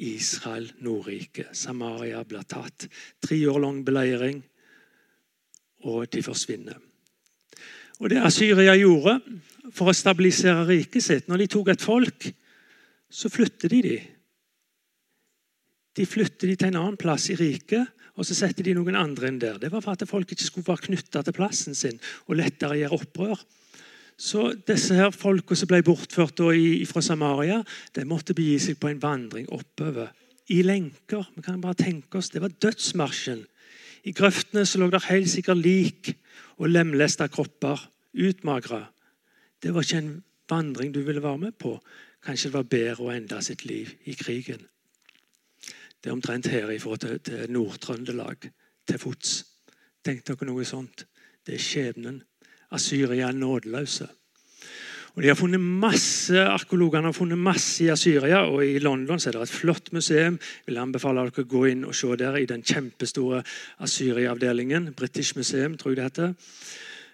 Israel, 0.00 0.70
Nordriket. 0.80 1.50
Samaria 1.52 2.22
blir 2.24 2.46
tatt. 2.48 2.86
Tre 3.20 3.36
år 3.52 3.60
lang 3.60 3.82
beleiring, 3.84 4.40
og 5.88 6.08
de 6.12 6.22
forsvinner. 6.22 6.76
Og 8.00 8.10
Det 8.10 8.32
Syria 8.32 8.74
gjorde 8.76 9.18
for 9.72 9.90
å 9.90 9.96
stabilisere 9.96 10.64
riket 10.66 11.04
sitt 11.04 11.28
Når 11.28 11.42
de 11.42 11.46
tok 11.52 11.68
et 11.68 11.82
folk, 11.82 12.30
så 13.10 13.28
flytter 13.28 13.68
de 13.68 13.82
de. 13.82 13.96
De 15.96 16.06
flytter 16.06 16.48
de 16.48 16.56
til 16.56 16.70
en 16.70 16.80
annen 16.80 16.96
plass 16.96 17.28
i 17.30 17.36
riket 17.36 17.88
og 18.20 18.26
så 18.28 18.36
setter 18.36 18.66
de 18.66 18.74
noen 18.76 18.98
andre 19.00 19.30
inn 19.30 19.40
der. 19.40 19.56
Det 19.56 19.70
var 19.72 19.80
for 19.80 19.96
at 19.96 20.08
folk 20.08 20.28
ikke 20.28 20.44
skulle 20.44 20.68
være 20.68 20.88
knytta 20.90 21.22
til 21.24 21.36
plassen 21.36 21.76
sin 21.76 21.96
og 22.26 22.36
lettere 22.36 22.76
gjøre 22.76 22.98
opprør. 22.98 23.42
Så 24.20 24.50
disse 24.68 24.98
her 24.98 25.14
folka 25.16 25.56
som 25.56 25.70
ble 25.70 25.80
bortført 25.86 26.42
fra 26.90 27.00
Samaria, 27.00 27.62
de 27.96 28.04
måtte 28.04 28.36
begi 28.36 28.58
seg 28.60 28.76
på 28.76 28.90
en 28.90 29.00
vandring 29.00 29.48
oppover. 29.48 30.10
I 30.52 30.60
lenker. 30.66 31.30
Vi 31.32 31.44
kan 31.46 31.60
bare 31.62 31.78
tenke 31.78 32.18
oss, 32.18 32.28
Det 32.28 32.42
var 32.42 32.50
dødsmarsjen 32.50 33.46
I 34.04 34.12
grøftene 34.16 34.64
så 34.66 34.80
lå 34.80 34.88
det 34.90 35.02
helt 35.08 35.28
sikkert 35.30 35.60
lik 35.60 36.14
og 36.58 36.70
lemlesta 36.70 37.28
kropper, 37.28 37.80
utmagra. 38.14 38.86
Det 39.62 39.74
var 39.74 39.84
ikke 39.84 40.02
en 40.02 40.14
vandring 40.50 40.94
du 40.94 41.02
ville 41.04 41.22
være 41.22 41.38
med 41.38 41.52
på. 41.52 41.76
Kanskje 42.24 42.50
det 42.50 42.54
var 42.56 42.68
bedre 42.68 43.06
å 43.06 43.12
ende 43.14 43.40
sitt 43.44 43.64
liv 43.64 43.92
i 44.04 44.14
krigen. 44.16 44.62
Det 46.00 46.08
er 46.08 46.16
omtrent 46.16 46.48
her 46.48 46.70
i 46.72 46.78
forhold 46.80 47.20
til, 47.24 47.52
Nord-Trøndelag, 47.52 48.48
til 48.88 48.98
fots. 48.98 49.34
Tenk 50.04 50.24
dere 50.24 50.48
noe 50.48 50.64
sånt. 50.64 51.04
Det 51.44 51.56
er 51.56 51.64
skjebnen. 51.64 52.22
Asyria 52.72 53.28
er 53.28 53.36
nådeløse. 53.36 54.08
Og 55.16 55.22
de 55.22 55.30
har 55.30 55.38
funnet 55.38 55.60
masse, 55.60 56.36
Arkeologene 56.38 57.10
har 57.10 57.16
funnet 57.16 57.38
masse 57.38 57.82
i 57.84 57.90
Asyria, 57.90 58.44
og 58.46 58.62
i 58.62 58.78
London 58.82 59.18
så 59.20 59.30
er 59.30 59.38
det 59.38 59.48
et 59.48 59.54
flott 59.54 59.90
museum. 59.92 60.36
Jeg 60.38 60.70
vil 60.70 60.78
anbefale 60.82 61.24
dere 61.26 61.44
å 61.44 61.50
gå 61.50 61.64
inn 61.72 61.82
og 61.88 61.96
se 61.98 62.14
der 62.20 62.38
i 62.38 62.46
den 62.50 62.62
kjempestore 62.62 63.42
Asyria-avdelingen. 63.82 64.92
British 64.96 65.36
Museum, 65.36 65.74
tror 65.80 65.96
jeg 65.96 65.98
det 65.98 66.06
heter. 66.06 66.34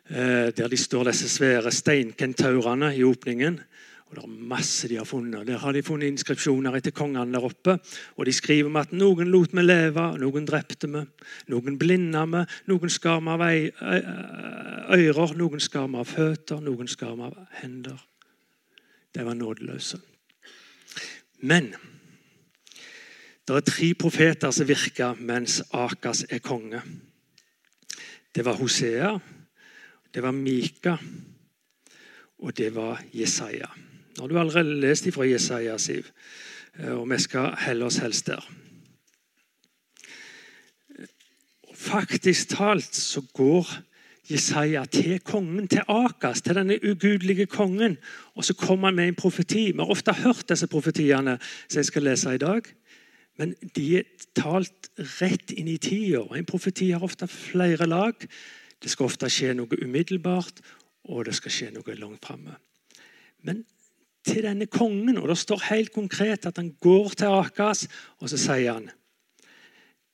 Eh, 0.07 0.53
der 0.55 0.69
de 0.69 0.79
står 0.79 1.09
disse 1.09 1.31
svære 1.33 1.73
steinkentaurene 1.73 2.93
i 2.95 3.03
åpningen. 3.03 3.59
Og 4.07 4.15
det 4.15 4.23
er 4.23 4.35
masse 4.53 4.87
de 4.87 4.99
har 5.01 5.07
funnet. 5.09 5.47
Der 5.49 5.59
har 5.59 5.75
de 5.75 5.83
funnet 5.83 6.13
inskripsjoner 6.13 6.77
etter 6.79 6.95
kongene 6.95 7.35
der 7.35 7.47
oppe. 7.47 7.75
Og 8.15 8.27
de 8.29 8.35
skriver 8.35 8.71
om 8.71 8.79
at 8.79 8.93
noen 8.95 9.33
lot 9.33 9.55
vi 9.57 9.65
leve, 9.65 10.05
noen 10.23 10.47
drepte 10.47 10.91
vi. 10.93 11.03
Noen 11.51 11.79
blinda 11.81 12.23
vi, 12.31 12.45
noen 12.71 12.93
skar 12.93 13.19
vi 13.25 13.33
av 13.35 13.43
ører, 14.95 15.35
noen 15.41 15.63
skar 15.63 15.89
vi 15.91 15.99
av 15.99 16.13
føtter, 16.13 16.63
noen 16.63 16.91
skar 16.91 17.17
vi 17.19 17.27
av 17.27 17.41
hender. 17.63 17.99
De 19.11 19.25
var 19.27 19.35
nådeløse. 19.35 19.99
Men 21.43 21.73
det 23.47 23.57
er 23.57 23.67
tre 23.67 23.89
profeter 23.99 24.55
som 24.55 24.69
virker 24.69 25.19
mens 25.19 25.61
Akas 25.75 26.25
er 26.31 26.43
konge. 26.45 26.81
Det 28.35 28.45
var 28.45 28.59
Hosea, 28.61 29.13
det 30.15 30.23
var 30.23 30.35
Mika, 30.35 30.97
og 32.39 32.57
det 32.57 32.71
var 32.75 33.03
Jesaja. 33.15 33.69
Har 34.19 34.29
du 34.29 34.39
allerede 34.39 34.81
lest 34.81 35.09
fra 35.13 35.27
Jesaja, 35.29 35.79
Siv, 35.79 36.07
eh, 36.79 36.93
og 36.93 37.11
vi 37.11 37.19
skal 37.21 37.53
helle 37.67 37.85
oss 37.85 38.01
helst 38.01 38.27
der. 38.27 38.45
Faktisk 41.75 42.49
talt 42.57 42.95
så 42.97 43.21
går 43.37 43.69
Jesaja 44.31 44.85
til 44.91 45.21
kongen, 45.21 45.69
til 45.69 45.85
Akas, 45.89 46.43
til 46.43 46.57
denne 46.59 46.79
ugudelige 46.83 47.47
kongen. 47.47 47.99
Og 48.35 48.45
så 48.45 48.55
kommer 48.55 48.89
han 48.89 48.97
med 48.97 49.09
en 49.09 49.15
profeti. 49.15 49.71
Vi 49.71 49.79
har 49.79 49.91
ofte 49.91 50.13
hørt 50.13 50.49
disse 50.49 50.67
profetiene 50.67 51.39
som 51.69 51.79
jeg 51.79 51.85
skal 51.85 52.03
lese 52.03 52.35
i 52.35 52.43
dag. 52.43 52.63
Men 53.39 53.55
de 53.77 53.87
er 53.99 54.27
talt 54.35 54.91
rett 55.21 55.53
inn 55.53 55.69
i 55.69 55.79
tida. 55.79 56.25
En 56.35 56.49
profeti 56.49 56.91
har 56.91 57.05
ofte 57.05 57.29
flere 57.29 57.87
lag. 57.87 58.15
Det 58.83 58.91
skal 58.91 59.07
ofte 59.07 59.31
skje 59.31 59.53
noe 59.55 59.79
umiddelbart, 59.85 60.61
og 61.05 61.27
det 61.29 61.37
skal 61.37 61.53
skje 61.53 61.71
noe 61.77 61.95
langt 62.01 62.25
framme. 62.25 62.57
Men 63.45 63.63
til 64.26 64.42
denne 64.45 64.66
kongen. 64.66 65.18
Og 65.18 65.28
Det 65.28 65.38
står 65.38 65.68
helt 65.71 65.92
konkret 65.92 66.47
at 66.47 66.56
han 66.56 66.75
går 66.80 67.09
til 67.09 67.38
Akas, 67.38 67.87
og 68.18 68.30
så 68.30 68.40
sier 68.40 68.73
han 68.73 68.90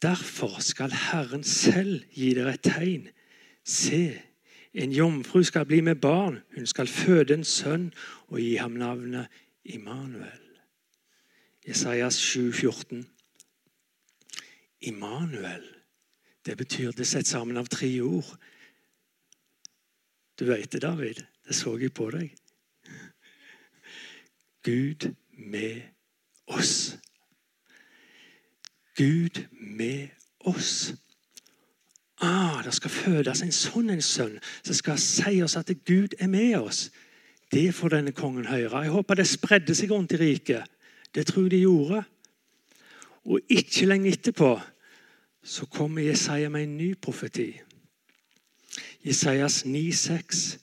Derfor 0.02 0.59
skal 0.61 0.90
Herren 0.90 1.45
selv 1.45 2.02
gi 2.11 2.33
dere 2.35 2.57
et 2.57 2.64
tegn. 2.66 3.04
Se, 3.62 4.19
en 4.75 4.92
jomfru 4.92 5.45
skal 5.47 5.66
bli 5.66 5.81
med 5.81 6.00
barn. 6.02 6.40
Hun 6.57 6.66
skal 6.66 6.90
føde 6.90 7.35
en 7.35 7.45
sønn 7.45 7.92
og 8.26 8.40
gi 8.40 8.57
ham 8.57 8.75
navnet 8.81 9.31
Immanuel. 9.64 10.42
Jesajas 11.69 12.19
7, 12.19 12.52
14. 12.52 13.07
Immanuel, 14.81 15.62
det 16.47 16.57
betyr 16.59 16.90
det 16.90 17.07
sett 17.07 17.26
sammen 17.26 17.57
av 17.57 17.71
tre 17.71 18.00
ord. 18.02 18.35
Du 20.38 20.49
vet 20.50 20.73
det, 20.73 20.83
David. 20.83 21.23
Det 21.47 21.54
så 21.54 21.76
jeg 21.78 21.95
på 21.95 22.11
deg. 22.11 22.35
Gud 24.62 25.14
med 25.38 25.83
oss. 26.47 26.99
Gud 28.97 29.45
med 29.61 30.09
oss. 30.40 30.95
Ah, 32.21 32.64
Det 32.64 32.75
skal 32.75 32.90
fødes 32.90 33.42
en 33.42 33.52
sånn 33.52 33.90
en 33.90 34.02
sønn 34.02 34.37
som 34.62 34.75
skal 34.75 34.99
si 34.99 35.40
oss 35.42 35.57
at 35.59 35.73
Gud 35.87 36.14
er 36.21 36.31
med 36.31 36.54
oss. 36.61 36.90
Det 37.52 37.75
får 37.75 37.88
denne 37.97 38.12
kongen 38.12 38.47
høre. 38.47 38.85
Jeg 38.85 38.90
håper 38.95 39.14
det 39.19 39.26
spredde 39.26 39.75
seg 39.75 39.90
rundt 39.90 40.12
i 40.12 40.21
riket. 40.21 40.64
Det 41.14 41.26
tror 41.26 41.42
jeg 41.42 41.50
de 41.50 41.64
gjorde. 41.64 42.04
Og 43.25 43.40
ikke 43.49 43.87
lenge 43.87 44.12
etterpå 44.12 44.54
så 45.42 45.66
kommer 45.66 46.02
Jesaja 46.02 46.49
med 46.49 46.62
en 46.62 46.76
ny 46.76 46.95
profeti. 46.95 47.50
Jesajas 49.04 49.64
9,6. 49.66 50.59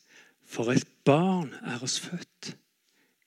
For 0.47 0.71
et 0.71 0.87
barn 1.05 1.53
er 1.61 1.83
oss 1.83 1.99
født. 1.99 2.55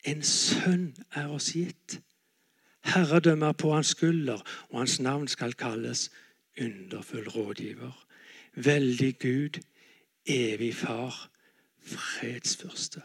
En 0.02 0.22
sønn 0.22 0.94
er 1.14 1.30
oss 1.30 1.52
gitt. 1.54 2.00
Herredømme 2.82 3.52
er 3.52 3.58
på 3.58 3.70
hans 3.74 3.94
skulder, 3.94 4.42
og 4.70 4.78
hans 4.78 4.98
navn 5.00 5.28
skal 5.28 5.54
kalles 5.54 6.10
underfull 6.60 7.28
rådgiver. 7.28 7.94
Veldig 8.54 9.18
Gud, 9.18 9.60
evig 10.26 10.74
far, 10.76 11.30
fredsfyrste. 11.78 13.02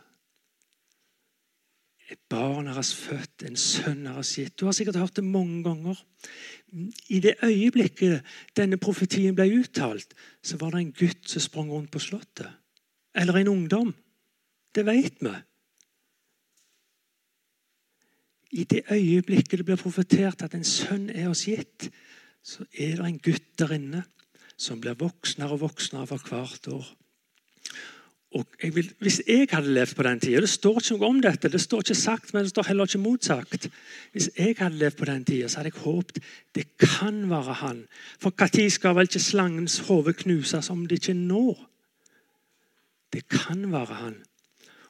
Et 2.08 2.20
barn 2.30 2.68
er 2.68 2.78
oss 2.80 2.94
født, 2.96 3.44
en 3.44 3.60
sønn 3.60 4.06
er 4.08 4.20
oss 4.22 4.38
gitt. 4.40 4.56
Du 4.60 4.66
har 4.66 4.76
sikkert 4.76 4.96
hørt 4.96 5.16
det 5.20 5.26
mange 5.28 5.60
ganger. 5.64 6.00
I 7.10 7.20
det 7.20 7.36
øyeblikket 7.44 8.24
denne 8.56 8.80
profetien 8.80 9.36
ble 9.36 9.50
uttalt, 9.60 10.16
så 10.44 10.58
var 10.58 10.72
det 10.72 10.82
en 10.82 10.94
gutt 10.96 11.28
som 11.30 11.44
sprang 11.44 11.72
rundt 11.72 11.92
på 11.92 12.00
slottet. 12.00 12.48
Eller 13.16 13.42
en 13.42 13.52
ungdom. 13.52 13.96
Det 14.76 14.86
vet 14.86 15.20
vi. 15.22 15.36
I 18.52 18.64
det 18.64 18.84
øyeblikket 18.92 19.60
det 19.60 19.66
blir 19.66 19.80
profetert 19.80 20.44
at 20.46 20.54
en 20.56 20.64
sønn 20.64 21.10
er 21.10 21.30
oss 21.30 21.46
gitt, 21.50 21.90
så 22.44 22.64
er 22.74 22.96
det 22.96 23.08
en 23.08 23.20
gutt 23.20 23.50
der 23.60 23.74
inne 23.76 24.06
som 24.58 24.80
blir 24.82 24.98
voksnere 24.98 25.58
og 25.58 25.66
voksnere 25.66 26.08
for 26.08 26.30
hvert 26.30 26.68
år. 26.72 26.88
Jeg 28.64 28.76
vil, 28.76 28.90
hvis 29.00 29.22
jeg 29.28 29.48
hadde 29.50 29.72
levd 29.74 29.96
på 29.96 30.04
den 30.04 30.20
tida 30.20 30.42
Det 30.44 30.50
står 30.50 30.78
ikke 30.82 30.98
noe 30.98 31.08
om 31.10 31.22
dette, 31.24 31.50
det 31.50 31.62
står 31.62 31.86
ikke 31.86 31.96
sagt, 31.96 32.34
men 32.34 32.44
det 32.44 32.52
står 32.52 32.68
heller 32.68 32.90
ikke 32.90 33.02
motsagt. 33.02 33.70
Hvis 34.12 34.30
jeg 34.38 34.56
hadde 34.60 34.78
levd 34.78 34.98
på 35.00 35.08
den 35.10 35.24
tida, 35.26 35.48
så 35.48 35.62
hadde 35.62 35.72
jeg 35.74 35.82
håpet 35.82 36.20
det 36.56 36.66
kan 36.78 37.30
være 37.30 37.54
han. 37.62 37.80
For 38.20 38.34
når 38.38 38.70
skal 38.70 38.96
vel 38.96 39.10
ikke 39.10 39.24
slangens 39.24 39.80
hode 39.88 40.14
knuses 40.14 40.70
om 40.70 40.86
det 40.86 41.00
ikke 41.00 41.16
er 41.16 41.24
nå? 41.24 41.56
Det 43.14 43.28
kan 43.30 43.72
være 43.72 43.94
han. 44.04 44.18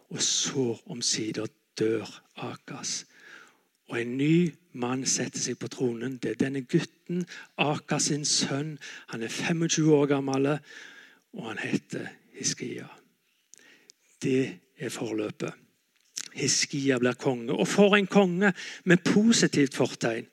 Og 0.10 0.22
så 0.22 0.78
omsider 0.88 1.48
dør 1.80 2.10
Akas. 2.36 3.06
Og 3.88 4.02
en 4.02 4.18
ny 4.20 4.52
mann 4.76 5.06
setter 5.08 5.40
seg 5.40 5.60
på 5.62 5.70
tronen. 5.72 6.18
Det 6.22 6.34
er 6.34 6.42
denne 6.42 6.66
gutten, 6.68 7.24
Aka 7.58 8.00
sin 8.04 8.26
sønn. 8.28 8.76
Han 9.14 9.24
er 9.24 9.32
25 9.32 9.94
år 9.96 10.10
gammel, 10.12 10.58
og 11.38 11.46
han 11.48 11.62
heter 11.62 12.10
Hiskia. 12.36 12.90
Det 14.22 14.44
er 14.78 14.92
forløpet. 14.92 15.54
Hiskia 16.38 17.00
blir 17.00 17.16
konge. 17.18 17.54
Og 17.54 17.68
for 17.68 17.96
en 17.96 18.08
konge 18.08 18.52
med 18.84 19.06
positivt 19.06 19.78
fortegn. 19.78 20.28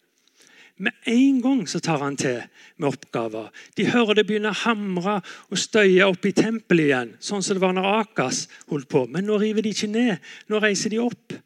Med 0.77 0.93
en 1.07 1.39
gang 1.43 1.69
så 1.71 1.79
tar 1.79 2.03
han 2.03 2.17
til 2.19 2.43
med 2.77 2.89
oppgaver. 2.89 3.53
De 3.77 3.87
hører 3.87 4.19
det 4.19 4.27
begynner 4.27 4.51
å 4.51 4.63
hamre 4.65 5.21
og 5.23 5.61
støye 5.61 6.03
opp 6.09 6.27
i 6.27 6.35
tempelet 6.35 6.89
igjen, 6.89 7.13
sånn 7.23 7.45
som 7.47 7.55
det 7.55 7.63
var 7.63 7.77
når 7.77 7.91
Akas 8.01 8.49
holdt 8.73 8.91
på. 8.91 9.05
Men 9.07 9.29
nå 9.29 9.39
river 9.39 9.63
de 9.63 9.71
ikke 9.71 9.93
ned. 9.93 10.17
Nå 10.51 10.59
reiser 10.65 10.91
de 10.91 10.99
opp. 11.05 11.37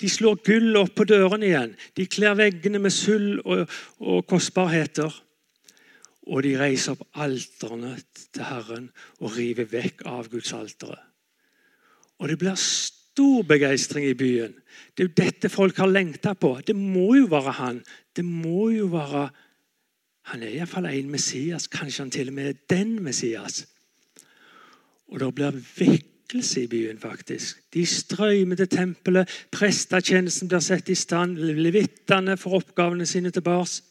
De 0.00 0.10
slår 0.10 0.40
gull 0.46 0.76
opp 0.80 0.94
på 0.98 1.06
dørene 1.08 1.46
igjen. 1.48 1.74
De 1.96 2.06
kler 2.10 2.36
veggene 2.38 2.80
med 2.82 2.94
sølv 2.94 3.44
og, 3.44 3.70
og, 4.00 4.24
kostbarheter. 4.30 5.12
Og 6.24 6.42
de 6.46 6.54
reiser 6.58 6.94
opp 6.94 7.04
alterne 7.20 7.94
til 8.32 8.46
Herren 8.48 8.88
og 9.20 9.36
river 9.36 9.68
vekk 9.70 10.06
avgudsalteret. 10.08 11.10
Og 12.22 12.30
det 12.30 12.38
blir 12.40 12.56
stor 12.58 13.42
begeistring 13.46 14.06
i 14.08 14.16
byen. 14.18 14.54
Det 14.94 15.04
er 15.04 15.08
jo 15.10 15.16
dette 15.18 15.50
folk 15.52 15.78
har 15.82 15.90
lengta 15.90 16.34
på. 16.38 16.56
Det 16.66 16.76
må 16.76 17.14
jo 17.18 17.28
være 17.30 17.58
han. 17.60 17.82
Det 18.16 18.24
må 18.24 18.70
jo 18.74 18.90
være 18.92 19.30
Han 20.24 20.40
er 20.40 20.54
iallfall 20.54 20.86
en 20.88 21.10
Messias. 21.12 21.66
Kanskje 21.68 22.00
han 22.00 22.10
til 22.10 22.30
og 22.30 22.34
med 22.34 22.46
er 22.48 22.60
den 22.70 22.94
Messias. 23.04 23.66
Og 25.12 25.20
det 25.20 25.34
blir 25.36 25.58
vekk 25.76 26.13
vekkelse 26.24 26.62
i 26.62 26.66
byen, 26.66 26.98
faktisk. 26.98 27.58
De 27.74 27.86
strømmer 27.86 28.56
til 28.56 28.68
tempelet. 28.68 29.28
Prestetjenesten 29.50 30.48
blir 30.48 30.60
satt 30.60 30.88
i 30.88 30.94
stand. 30.94 31.36
Levittene 31.38 32.36
får 32.36 32.56
oppgavene 32.60 33.06
sine 33.06 33.30
tilbake. 33.30 33.82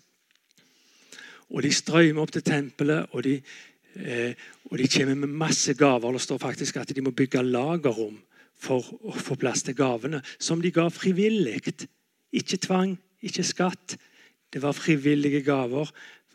Og 1.54 1.64
de 1.64 1.72
strømmer 1.72 2.22
opp 2.22 2.32
til 2.32 2.42
tempelet, 2.42 3.06
og 3.12 3.24
de, 3.24 3.42
eh, 3.96 4.34
og 4.72 4.78
de 4.78 4.88
kommer 4.88 5.16
med 5.16 5.30
masse 5.30 5.74
gaver. 5.74 6.12
Det 6.12 6.22
står 6.22 6.38
faktisk 6.38 6.78
at 6.78 6.96
de 6.96 7.02
må 7.02 7.12
bygge 7.12 7.44
lagerrom 7.44 8.18
for 8.58 8.82
å 9.04 9.14
få 9.14 9.36
plass 9.36 9.64
til 9.64 9.76
gavene, 9.76 10.24
som 10.40 10.62
de 10.62 10.72
ga 10.72 10.90
frivillig. 10.90 11.62
Ikke 12.34 12.58
tvang, 12.58 12.98
ikke 13.22 13.44
skatt. 13.44 13.98
Det 14.52 14.62
var 14.62 14.74
frivillige 14.74 15.44
gaver 15.44 15.90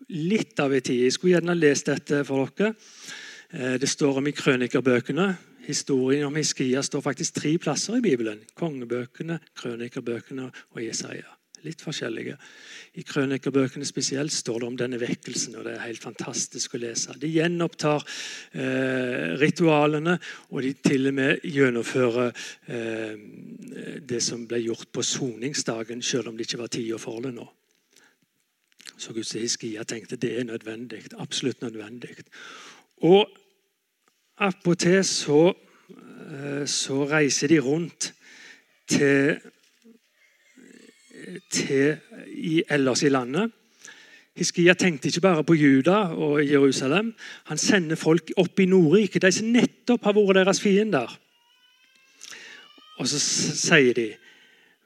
litt 0.09 0.59
av 0.61 0.73
en 0.73 0.81
tid. 0.81 1.03
Jeg 1.03 1.13
skulle 1.13 1.35
gjerne 1.35 1.59
lest 1.59 1.87
dette 1.87 2.25
for 2.25 2.49
dere. 2.57 2.75
Eh, 3.51 3.79
det 3.81 3.89
står 3.89 4.19
om 4.19 4.27
i 4.27 4.33
krønikerbøkene. 4.33 5.48
Historien 5.69 6.25
om 6.25 6.37
Hiskia 6.39 6.81
står 6.83 7.05
faktisk 7.05 7.43
tre 7.43 7.51
plasser 7.61 7.99
i 7.99 8.05
Bibelen. 8.05 8.41
Kongebøkene, 8.57 9.37
krønikerbøkene 9.59 10.47
og 10.49 10.81
Jesaja. 10.81 11.35
Litt 11.67 11.83
forskjellige. 11.83 12.37
I 12.97 13.03
krønikerbøkene 13.05 13.85
spesielt 13.85 14.33
står 14.33 14.63
det 14.63 14.69
om 14.69 14.79
denne 14.79 15.01
vekkelsen, 15.03 15.57
og 15.59 15.67
det 15.67 15.75
er 15.75 15.83
helt 15.85 16.01
fantastisk 16.01 16.77
å 16.77 16.81
lese. 16.81 17.17
De 17.21 17.29
gjenopptar 17.35 18.05
eh, 18.55 19.35
ritualene, 19.43 20.15
og 20.55 20.63
de 20.65 20.71
til 20.81 21.11
og 21.11 21.17
med 21.19 21.45
gjennomfører 21.45 22.31
eh, 22.71 23.19
det 24.09 24.23
som 24.25 24.47
ble 24.49 24.63
gjort 24.63 24.89
på 24.95 25.05
soningsdagen, 25.05 26.01
selv 26.01 26.31
om 26.31 26.39
det 26.39 26.47
ikke 26.47 26.63
var 26.63 26.73
tida 26.73 27.01
for 27.03 27.21
det 27.27 27.35
nå. 27.35 27.45
Så 28.99 29.13
Guds 29.15 29.35
Hiskia 29.37 29.85
tenkte 29.85 30.17
det 30.17 30.33
er 30.39 30.49
nødvendig. 30.49 31.05
Absolutt 31.19 31.61
nødvendig. 31.67 32.17
Og 33.05 33.29
attpåtil 34.39 35.05
så, 35.05 35.53
eh, 35.53 36.65
så 36.67 37.05
reiser 37.11 37.49
de 37.49 37.59
rundt 37.59 38.13
til 38.89 39.39
til 41.51 41.97
i, 42.33 42.63
ellers 42.71 43.03
i 43.03 43.09
landet. 43.13 43.51
Hiskia 44.39 44.75
tenkte 44.79 45.11
ikke 45.11 45.21
bare 45.21 45.45
på 45.45 45.55
Juda 45.59 45.97
og 46.15 46.39
Jerusalem. 46.47 47.15
Han 47.51 47.59
sender 47.59 47.97
folk 47.97 48.31
opp 48.37 48.61
i 48.61 48.69
Nordriket, 48.71 49.23
de 49.23 49.33
som 49.35 49.51
nettopp 49.51 50.07
har 50.07 50.15
vært 50.15 50.39
deres 50.39 50.63
fiender. 50.63 51.11
Og 52.99 53.09
så 53.11 53.19
sier 53.19 53.95
de 53.95 54.09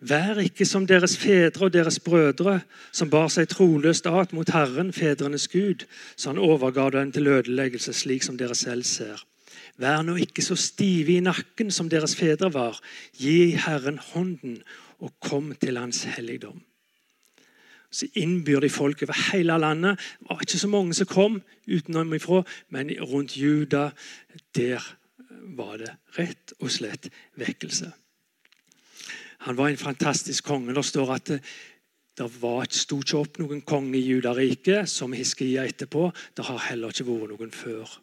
Vær 0.02 0.40
ikke 0.42 0.66
som 0.66 0.82
deres 0.82 1.12
fedre 1.14 1.68
og 1.68 1.72
deres 1.76 2.00
brødre, 2.02 2.56
som 2.90 3.10
bar 3.10 3.28
seg 3.30 3.46
troløst 3.52 4.08
at 4.10 4.32
mot 4.34 4.48
Herren, 4.50 4.90
fedrenes 4.92 5.46
Gud, 5.46 5.84
så 6.16 6.32
han 6.32 6.40
overga 6.42 6.88
dem 6.90 7.12
til 7.14 7.28
ødeleggelse, 7.30 7.92
slik 7.94 8.26
som 8.26 8.34
dere 8.34 8.56
selv 8.58 8.82
ser. 8.82 9.22
Vær 9.82 10.04
nå 10.06 10.14
ikke 10.22 10.44
så 10.44 10.56
stive 10.58 11.16
i 11.16 11.22
nakken 11.24 11.72
som 11.74 11.88
deres 11.90 12.14
fedre 12.18 12.52
var. 12.54 12.78
Gi 13.18 13.56
Herren 13.58 13.98
hånden 14.12 14.60
og 15.02 15.14
kom 15.24 15.50
til 15.58 15.80
hans 15.80 16.04
helligdom. 16.14 16.60
Så 17.92 18.06
innbyr 18.16 18.62
de 18.64 18.70
folk 18.72 19.02
over 19.04 19.18
hele 19.32 19.58
landet. 19.58 19.98
Det 20.20 20.30
var 20.30 20.44
ikke 20.44 20.58
så 20.58 20.70
mange 20.70 20.94
som 20.96 21.10
kom 21.10 21.40
utenomifra, 21.68 22.42
men 22.72 22.94
rundt 23.00 23.36
Juda 23.36 23.90
der 24.56 24.80
var 25.56 25.76
det 25.82 25.90
rett 26.16 26.54
og 26.60 26.70
slett 26.70 27.10
vekkelse. 27.36 27.90
Han 29.42 29.58
var 29.58 29.68
en 29.68 29.80
fantastisk 29.80 30.44
konge. 30.46 30.74
Det 30.74 30.84
står 30.86 31.12
at 31.14 31.26
det, 32.18 32.28
var, 32.40 32.66
sto 32.70 33.00
ikke 33.02 33.18
opp 33.18 33.38
noen 33.42 33.64
konge 33.66 33.98
i 33.98 34.04
Judariket 34.06 34.88
som 34.88 35.12
Hiskia 35.16 35.66
etterpå. 35.66 36.10
Det 36.36 36.46
har 36.46 36.68
heller 36.70 36.94
ikke 36.94 37.08
vært 37.08 37.34
noen 37.34 37.54
før. 37.56 37.98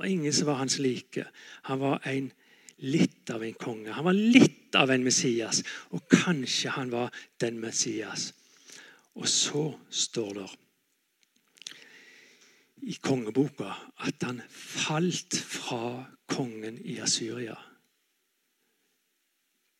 Var 0.00 0.08
ingen 0.08 0.32
som 0.32 0.46
var 0.48 0.54
hans 0.54 0.78
like. 0.78 1.26
Han 1.68 1.78
var 1.78 2.00
en 2.08 2.30
litt 2.80 3.30
av 3.30 3.42
en 3.44 3.52
konge. 3.60 3.92
Han 3.92 4.06
var 4.06 4.16
litt 4.16 4.74
av 4.80 4.90
en 4.90 5.04
Messias, 5.04 5.60
og 5.92 6.06
kanskje 6.08 6.72
han 6.72 6.88
var 6.88 7.12
den 7.42 7.58
Messias. 7.60 8.30
Og 9.20 9.28
så 9.28 9.66
står 9.92 10.30
det 10.38 10.46
i 12.88 12.96
kongeboka 13.04 13.74
at 14.06 14.24
han 14.24 14.40
falt 14.48 15.36
fra 15.36 16.06
kongen 16.32 16.80
i 16.80 16.96
Asyria. 17.04 17.58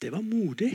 Det 0.01 0.13
var 0.13 0.21
modig. 0.21 0.75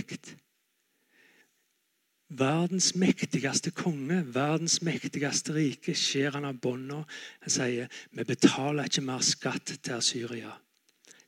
Verdens 2.30 2.96
mektigste 2.98 3.70
konge, 3.72 4.24
verdens 4.34 4.80
mektigste 4.82 5.54
rike, 5.54 5.94
skjer 5.94 6.34
han 6.34 6.48
av 6.50 6.58
bånda. 6.58 7.04
Han 7.46 7.54
sier 7.54 7.92
vi 8.18 8.26
betaler 8.26 8.90
ikke 8.90 9.06
mer 9.06 9.22
skatt 9.22 9.76
til 9.86 10.02
Syria. 10.02 10.56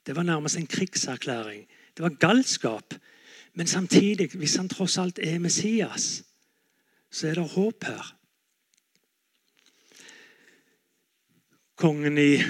Det 0.02 0.16
var 0.16 0.26
nærmest 0.26 0.58
en 0.58 0.68
krigserklæring. 0.68 1.68
Det 1.94 2.04
var 2.04 2.18
galskap. 2.18 2.96
Men 3.54 3.68
samtidig, 3.68 4.30
hvis 4.34 4.56
han 4.56 4.70
tross 4.70 4.98
alt 4.98 5.20
er 5.20 5.40
Messias, 5.40 6.24
så 7.12 7.28
er 7.28 7.40
det 7.40 7.50
håp 7.54 7.84
her. 7.84 8.14
Kongen 11.78 12.18
i, 12.18 12.42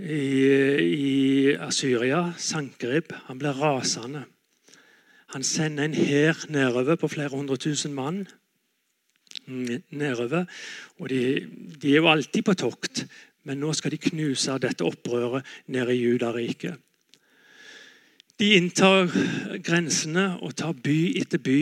i, 0.00 0.24
i 0.84 1.54
Asyria, 1.56 2.32
Sankerib, 2.38 3.12
han 3.26 3.40
ble 3.40 3.52
rasende. 3.56 4.24
Han 5.30 5.42
sender 5.46 5.84
en 5.84 5.94
hær 5.94 6.46
nedover 6.50 6.96
på 6.98 7.08
flere 7.08 7.28
hundre 7.28 7.56
tusen 7.56 7.94
mann. 7.94 8.26
nedover. 9.90 10.44
Og 10.98 11.08
de, 11.08 11.48
de, 11.82 11.92
er 11.92 11.96
jo 11.96 12.10
alltid 12.10 12.42
på 12.42 12.54
tokt, 12.54 13.06
men 13.44 13.60
nå 13.62 13.72
skal 13.72 13.90
de 13.90 13.98
knuse 13.98 14.58
dette 14.62 14.84
opprøret 14.84 15.46
nede 15.66 15.94
i 15.96 16.02
Judariket. 16.02 16.74
De 18.40 18.54
inntar 18.56 19.10
grensene 19.62 20.38
og 20.40 20.56
tar 20.56 20.72
by 20.72 20.98
etter 21.20 21.38
by. 21.38 21.60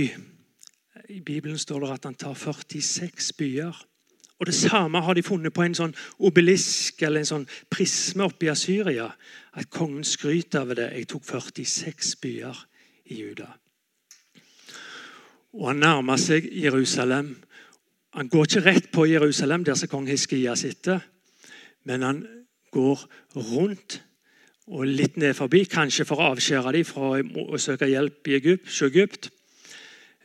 I 1.09 1.21
Bibelen 1.21 1.59
står 1.59 1.85
det 1.85 1.93
at 1.93 2.05
han 2.05 2.15
tar 2.15 2.35
46 2.35 3.33
byer. 3.33 3.85
Og 4.39 4.47
Det 4.47 4.55
samme 4.55 5.01
har 5.01 5.15
de 5.15 5.23
funnet 5.23 5.53
på 5.53 5.63
en 5.63 5.75
sånn 5.75 5.95
obelisk 6.19 7.03
eller 7.03 7.21
en 7.21 7.33
sånn 7.33 7.49
prisme 7.71 8.29
oppe 8.29 8.47
i 8.47 8.53
Asyria. 8.53 9.09
At 9.53 9.71
kongen 9.71 10.05
skryter 10.05 10.61
av 10.61 10.77
det. 10.79 10.93
Jeg 10.95 11.09
tok 11.11 11.25
46 11.25 12.15
byer 12.23 12.68
i 13.09 13.21
Juda. 13.23 13.49
Og 15.53 15.69
Han 15.69 15.81
nærmer 15.83 16.17
seg 16.17 16.49
Jerusalem. 16.53 17.37
Han 18.15 18.29
går 18.29 18.45
ikke 18.45 18.65
rett 18.67 18.91
på 18.93 19.07
Jerusalem, 19.07 19.65
der 19.65 19.75
som 19.75 19.89
kong 19.89 20.09
Hiskia 20.09 20.55
sitter, 20.57 21.01
men 21.85 22.03
han 22.03 22.27
går 22.73 23.01
rundt 23.37 24.03
og 24.69 24.85
litt 24.87 25.17
ned 25.17 25.35
forbi, 25.37 25.65
kanskje 25.65 26.05
for 26.05 26.21
å 26.21 26.33
avskjære 26.35 26.73
dem 26.77 26.85
fra 26.85 27.17
å 27.21 27.61
søke 27.61 27.89
hjelp 27.89 28.29
i 28.29 28.37
Egypt. 28.37 29.31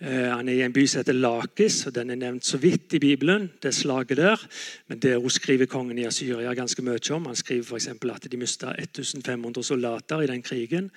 Eh, 0.03 0.27
han 0.27 0.49
er 0.49 0.57
i 0.57 0.63
en 0.65 0.73
by 0.75 0.83
som 0.89 0.99
heter 0.99 1.15
Lakis, 1.15 1.85
og 1.87 1.93
den 1.95 2.11
er 2.11 2.19
nevnt 2.19 2.43
så 2.43 2.57
vidt 2.59 2.93
i 2.97 2.99
Bibelen. 2.99 3.51
det 3.63 3.73
slaget 3.73 4.17
der. 4.17 4.47
Men 4.87 4.99
det 4.99 5.31
skriver 5.31 5.65
kongen 5.65 5.97
i 5.97 6.05
Asyria 6.05 6.53
ganske 6.53 6.81
mye 6.81 6.99
om. 7.11 7.25
Han 7.25 7.35
skriver 7.35 7.63
f.eks. 7.63 7.87
at 7.87 8.31
de 8.31 8.37
mista 8.37 8.73
1500 8.77 9.63
soldater 9.63 10.21
i 10.21 10.27
den 10.27 10.41
krigen. 10.41 10.91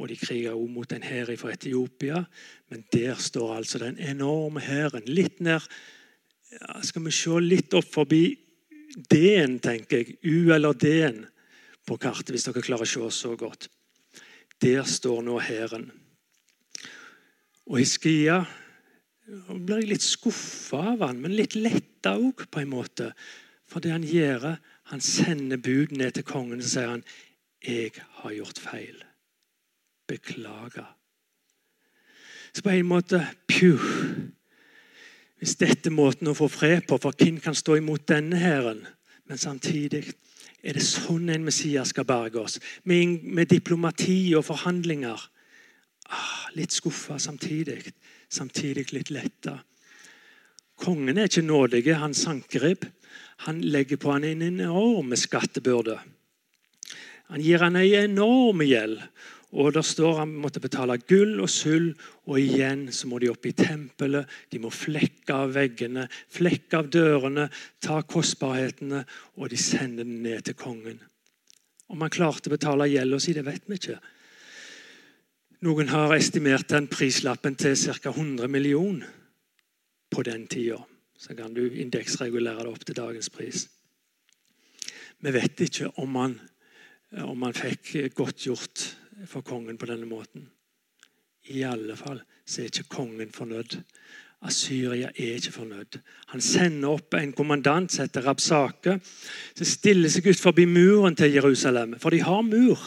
Og 0.00 0.08
de 0.08 0.16
kriger 0.16 0.54
også 0.54 0.72
mot 0.72 0.92
en 0.92 1.04
hær 1.04 1.32
fra 1.36 1.52
Etiopia. 1.52 2.22
Men 2.70 2.84
der 2.92 3.14
står 3.14 3.56
altså 3.56 3.78
den 3.82 3.98
enorme 3.98 4.60
hæren. 4.60 5.04
Litt 5.06 5.40
ned 5.40 5.60
ja, 6.52 6.80
Skal 6.82 7.04
vi 7.04 7.12
se 7.16 7.40
litt 7.40 7.74
opp 7.74 7.88
forbi 7.92 8.24
D-en, 9.10 9.58
tenker 9.62 10.02
jeg. 10.02 10.16
U 10.24 10.52
eller 10.52 10.76
D-en 10.76 11.24
på 11.88 11.96
kartet, 12.00 12.34
hvis 12.34 12.44
dere 12.48 12.64
klarer 12.64 12.84
å 12.84 13.10
se 13.10 13.22
så 13.22 13.36
godt. 13.36 13.68
Der 14.62 14.84
står 14.86 15.22
nå 15.26 15.38
hæren. 15.42 15.88
Og 17.70 17.78
Hiskia 17.80 18.42
blir 19.24 19.80
jeg 19.80 19.92
litt 19.94 20.04
skuffa 20.04 20.82
av 20.92 21.06
han, 21.06 21.22
men 21.22 21.34
litt 21.36 21.56
letta 21.56 22.16
òg, 22.18 22.44
på 22.50 22.62
en 22.62 22.72
måte. 22.72 23.12
For 23.70 23.80
det 23.80 23.94
han 23.94 24.06
gjør, 24.06 24.56
han 24.92 25.00
sender 25.00 25.60
bud 25.62 25.94
ned 25.96 26.18
til 26.18 26.26
kongen 26.28 26.60
og 26.60 26.68
sier 26.68 26.90
han, 26.90 27.04
'Jeg 27.62 27.92
har 28.20 28.32
gjort 28.34 28.58
feil. 28.58 29.04
Beklager.' 30.12 30.96
Så 32.52 32.62
på 32.62 32.70
en 32.70 32.86
måte 32.86 33.26
Pju. 33.48 33.78
Hvis 35.40 35.56
dette 35.56 35.88
er 35.88 35.96
måten 35.96 36.28
å 36.28 36.36
få 36.36 36.50
fred 36.52 36.84
på, 36.86 36.98
for 37.00 37.16
hvem 37.16 37.40
kan 37.40 37.56
stå 37.56 37.78
imot 37.80 38.04
denne 38.08 38.36
hæren? 38.36 38.84
Men 39.26 39.40
samtidig 39.40 40.04
er 40.62 40.76
det 40.76 40.84
sånn 40.84 41.30
en 41.32 41.44
Messias 41.44 41.94
skal 41.94 42.04
berge 42.04 42.38
oss? 42.38 42.58
Med, 42.84 43.24
med 43.24 43.48
diplomati 43.50 44.34
og 44.36 44.44
forhandlinger? 44.44 45.24
Ah, 46.12 46.46
litt 46.54 46.76
skuffa 46.76 47.18
samtidig. 47.18 47.80
Samtidig 48.28 48.92
litt 48.92 49.10
letta. 49.10 49.56
Kongen 50.76 51.18
er 51.18 51.30
ikke 51.30 51.42
nådig. 51.42 51.86
Han 51.96 52.14
Sankerib 52.14 52.84
han 53.46 53.60
legger 53.60 53.96
på 53.96 54.12
han 54.12 54.24
en 54.24 54.42
enorm 54.42 55.16
skattebyrde. 55.16 55.98
Han 57.32 57.40
gir 57.42 57.62
han 57.64 57.76
en 57.76 57.94
enorm 58.04 58.62
gjeld. 58.62 59.00
Og 59.52 59.74
der 59.74 59.84
står 59.84 60.18
Han 60.18 60.32
måtte 60.40 60.60
betale 60.60 60.96
gull 60.98 61.40
og 61.40 61.50
sølv, 61.50 61.92
og 62.24 62.40
igjen 62.40 62.86
så 62.92 63.08
må 63.08 63.18
de 63.20 63.28
opp 63.28 63.46
i 63.46 63.52
tempelet. 63.52 64.28
De 64.50 64.58
må 64.58 64.70
flekke 64.72 65.34
av 65.34 65.52
veggene, 65.52 66.06
flekke 66.32 66.78
av 66.78 66.88
dørene, 66.88 67.48
ta 67.80 68.00
kostbarhetene, 68.02 69.04
og 69.36 69.50
de 69.52 69.58
sender 69.60 70.08
den 70.08 70.22
ned 70.24 70.46
til 70.48 70.56
kongen. 70.56 71.02
Om 71.92 72.00
han 72.00 72.12
klarte 72.12 72.48
å 72.48 72.54
betale 72.54 72.88
gjelda 72.88 73.20
si, 73.20 73.34
det 73.36 73.44
vet 73.44 73.68
vi 73.68 73.76
ikke. 73.76 73.98
Noen 75.62 75.92
har 75.92 76.14
estimert 76.16 76.72
den 76.72 76.88
prislappen 76.90 77.54
til 77.54 77.76
ca. 77.76 78.10
100 78.10 78.48
millioner 78.48 79.10
på 80.10 80.24
den 80.24 80.46
tida. 80.48 80.80
Så 81.18 81.36
kan 81.36 81.52
du 81.54 81.68
indeksregulere 81.68 82.64
det 82.64 82.72
opp 82.72 82.88
til 82.88 82.96
dagens 82.98 83.28
pris. 83.30 83.68
Vi 85.22 85.30
vet 85.30 85.60
ikke 85.62 85.92
om 86.02 86.16
han, 86.18 86.34
om 87.22 87.44
han 87.46 87.54
fikk 87.54 87.92
godtgjort 88.16 89.01
for 89.28 89.44
kongen 89.46 89.78
på 89.78 89.88
denne 89.90 90.08
måten. 90.08 90.48
I 91.50 91.64
alle 91.66 91.96
fall 91.98 92.22
så 92.46 92.62
er 92.62 92.70
ikke 92.70 92.90
kongen 92.90 93.32
fornøyd. 93.34 93.78
Asyria 94.42 95.10
er 95.14 95.36
ikke 95.38 95.54
fornøyd. 95.54 95.98
Han 96.32 96.42
sender 96.42 96.96
opp 96.96 97.14
en 97.14 97.34
kommandant 97.36 97.92
som 97.92 98.06
heter 98.06 98.24
Rabsake, 98.26 98.96
som 99.54 99.68
stiller 99.68 100.10
seg 100.10 100.26
ut 100.32 100.40
forbi 100.40 100.66
muren 100.66 101.14
til 101.18 101.36
Jerusalem. 101.36 101.94
For 102.02 102.10
de 102.10 102.22
har 102.26 102.42
mur. 102.46 102.80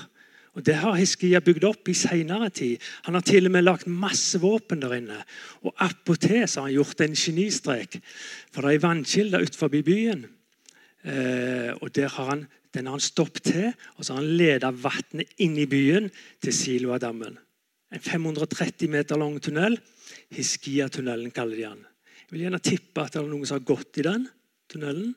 Og 0.55 0.63
Det 0.65 0.75
har 0.79 0.95
Hiskia 0.95 1.41
bygd 1.43 1.65
opp 1.67 1.89
i 1.91 1.93
senere 1.93 2.49
tid. 2.49 2.79
Han 3.03 3.13
har 3.17 3.23
til 3.27 3.47
og 3.47 3.51
med 3.51 3.65
lagt 3.65 3.87
masse 3.91 4.39
våpen 4.39 4.79
der 4.79 4.93
inne. 4.95 5.17
Og 5.67 5.75
Attpåtil 5.83 6.45
har 6.47 6.61
han 6.61 6.71
gjort 6.71 7.01
en 7.03 7.15
genistrek. 7.15 7.99
For 8.53 8.63
det 8.63 8.75
er 8.75 8.85
vannkilder 8.87 9.43
utenfor 9.43 9.67
byen. 9.67 10.23
Eh, 11.03 11.75
og 11.81 11.91
der 11.95 12.07
har 12.07 12.29
han, 12.31 12.45
Den 12.75 12.89
har 12.89 12.97
han 12.97 13.03
stoppet 13.03 13.47
til, 13.47 13.67
og 13.95 14.03
så 14.03 14.13
har 14.13 14.21
han 14.21 14.38
ledet 14.38 14.71
vannet 14.83 15.35
inn 15.43 15.55
i 15.61 15.67
byen 15.69 16.09
til 16.43 16.55
Siloadammen. 16.55 17.38
En 17.95 18.03
530 18.03 18.91
meter 18.91 19.19
lang 19.19 19.38
tunnel. 19.39 19.77
Hiskia-tunnelen 20.35 21.31
kaller 21.31 21.55
de 21.55 21.67
den. 21.69 21.85
Jeg 22.25 22.33
vil 22.33 22.43
gjerne 22.47 22.63
tippe 22.65 23.03
at 23.05 23.13
det 23.13 23.21
er 23.21 23.29
noen 23.29 23.47
som 23.47 23.59
har 23.59 23.67
gått 23.69 24.01
i 24.01 24.05
den 24.05 24.25
tunnelen. 24.71 25.13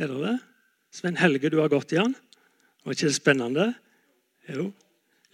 Er 0.00 0.10
det 0.10 0.20
det? 0.24 0.36
Sven 0.94 1.18
Helge, 1.20 1.50
du 1.52 1.60
har 1.60 1.70
gått 1.70 1.94
i 1.94 2.00
den. 2.00 2.14
Var 2.84 2.96
ikke 2.96 3.10
det 3.10 3.18
spennende? 3.18 3.68
Jo. 4.50 4.68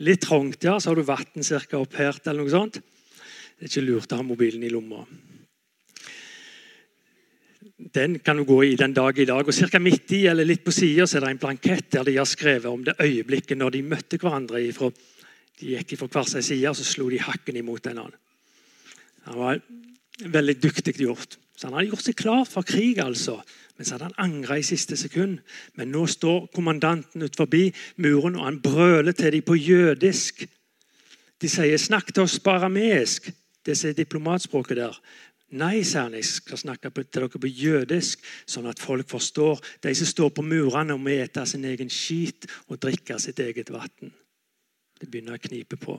Litt 0.04 0.22
trangt, 0.24 0.64
ja. 0.64 0.76
Så 0.80 0.90
har 0.90 1.00
du 1.00 1.06
vann 1.06 1.44
ca. 1.44 1.80
opp 1.80 1.96
her. 1.96 2.20
eller 2.24 2.42
noe 2.42 2.52
sånt. 2.52 2.80
Det 2.80 3.66
er 3.66 3.72
ikke 3.72 3.86
lurt 3.86 4.12
å 4.12 4.20
ha 4.20 4.24
mobilen 4.24 4.64
i 4.64 4.72
lomma. 4.72 5.04
Den 7.80 8.18
kan 8.20 8.36
du 8.36 8.44
gå 8.44 8.58
i 8.62 8.76
den 8.76 8.92
dag 8.92 9.18
i 9.18 9.24
dag. 9.24 9.46
og 9.48 9.54
Ca. 9.54 9.78
midt 9.78 10.12
i 10.12 10.26
eller 10.26 10.44
litt 10.44 10.64
på 10.64 10.72
sida 10.72 11.06
er 11.08 11.24
det 11.24 11.30
en 11.30 11.38
blankett 11.40 11.90
der 11.90 12.04
de 12.04 12.16
har 12.18 12.28
skrevet 12.28 12.68
om 12.68 12.84
det 12.84 12.98
øyeblikket 13.00 13.56
når 13.56 13.70
de 13.70 13.82
møtte 13.82 14.18
hverandre. 14.20 14.60
Ifra, 14.60 14.90
de 15.60 15.76
gikk 15.76 15.96
fra 15.98 16.08
hver 16.12 16.28
sin 16.28 16.42
side 16.42 16.68
og 16.68 16.76
så 16.76 16.84
slo 16.84 17.08
de 17.08 17.22
hakken 17.24 17.56
imot 17.56 17.86
en 17.86 18.02
annen. 18.04 18.18
Han 19.24 19.38
var 19.38 19.62
veldig 20.20 20.56
dyktig 20.62 20.94
gjort. 21.00 21.38
Så 21.56 21.68
Han 21.68 21.74
hadde 21.76 21.90
gjort 21.90 22.04
seg 22.04 22.16
klar 22.16 22.44
for 22.48 22.62
krig, 22.62 22.98
altså. 22.98 23.40
Men 23.76 23.84
så 23.84 23.94
hadde 23.94 24.10
han 24.10 24.30
angra 24.30 24.58
i 24.58 24.62
siste 24.64 24.96
sekund. 24.96 25.38
Men 25.76 25.92
nå 25.92 26.06
står 26.06 26.50
kommandanten 26.54 27.22
ut 27.22 27.36
forbi 27.36 27.70
muren, 27.96 28.36
og 28.36 28.44
han 28.44 28.60
brøler 28.60 29.12
til 29.12 29.32
dem 29.32 29.42
på 29.42 29.56
jødisk. 29.56 30.46
De 31.40 31.48
sier 31.48 31.76
'snakk 31.76 32.12
til 32.12 32.22
oss 32.22 32.38
på 32.38 32.50
arameisk'. 32.50 33.32
Det 33.64 33.84
er 33.84 33.92
diplomatspråket 33.92 34.76
der. 34.76 35.00
Nei, 35.50 35.80
sier 35.82 36.04
han, 36.04 36.14
jeg 36.14 36.28
skal 36.28 36.60
snakke 36.60 36.92
til 36.94 37.08
dere 37.10 37.40
på 37.42 37.48
jødisk, 37.50 38.22
sånn 38.46 38.68
at 38.70 38.78
folk 38.78 39.08
forstår. 39.10 39.58
De 39.82 39.94
som 39.98 40.06
står 40.06 40.30
på 40.36 40.44
murene 40.46 40.94
og 40.94 41.02
må 41.02 41.16
ete 41.16 41.42
sin 41.48 41.64
egen 41.66 41.90
skit 41.90 42.46
og 42.68 42.78
drikke 42.78 43.18
sitt 43.18 43.40
eget 43.42 43.72
vann. 43.74 44.12
Det 45.00 45.08
begynner 45.10 45.40
å 45.40 45.42
knipe 45.42 45.78
på. 45.80 45.96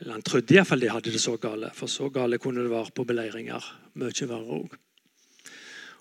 Eller 0.00 0.18
Han 0.18 0.24
trodde 0.26 0.56
iallfall 0.56 0.82
de 0.82 0.90
hadde 0.90 1.12
det 1.14 1.20
så 1.22 1.36
gale, 1.40 1.70
for 1.74 1.88
så 1.88 2.10
gale 2.12 2.40
kunne 2.42 2.64
det 2.64 2.72
være 2.72 2.92
på 2.92 3.06
beleiringer. 3.08 3.68
Mye 3.94 4.26
verre 4.26 4.58
òg. 4.58 4.74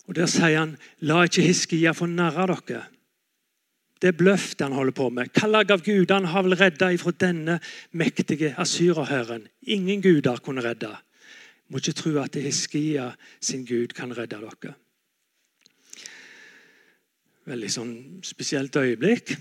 Og 0.10 0.15
Der 0.17 0.27
sier 0.27 0.57
han 0.57 0.73
la 1.07 1.21
ikke 1.23 1.45
Hiskia 1.45 1.93
få 1.93 2.07
narre 2.10 2.47
dere. 2.67 2.88
Det 4.01 4.10
er 4.10 4.17
bløff 4.17 4.55
det 4.57 4.65
han 4.65 4.73
holder 4.73 4.95
på 4.97 5.10
med. 5.13 5.29
Hva 5.38 5.47
lag 5.47 5.71
av 5.71 5.84
gudene 5.86 6.27
har 6.34 6.43
vel 6.43 6.57
redda 6.57 6.89
ifra 6.91 7.13
denne 7.13 7.60
mektige 7.93 8.55
asyrerhæren. 8.57 9.45
Ingen 9.62 10.01
guder 10.01 10.41
kunne 10.41 10.63
redde. 10.65 10.89
Må 11.71 11.79
ikke 11.79 11.95
tro 11.95 12.12
at 12.19 12.36
Hiskia 12.36 13.12
sin 13.39 13.63
gud 13.65 13.93
kan 13.95 14.12
redde 14.15 14.41
dere. 14.41 14.73
Veldig 17.47 17.69
sånn 17.71 17.93
spesielt 18.27 18.75
øyeblikk. 18.75 19.31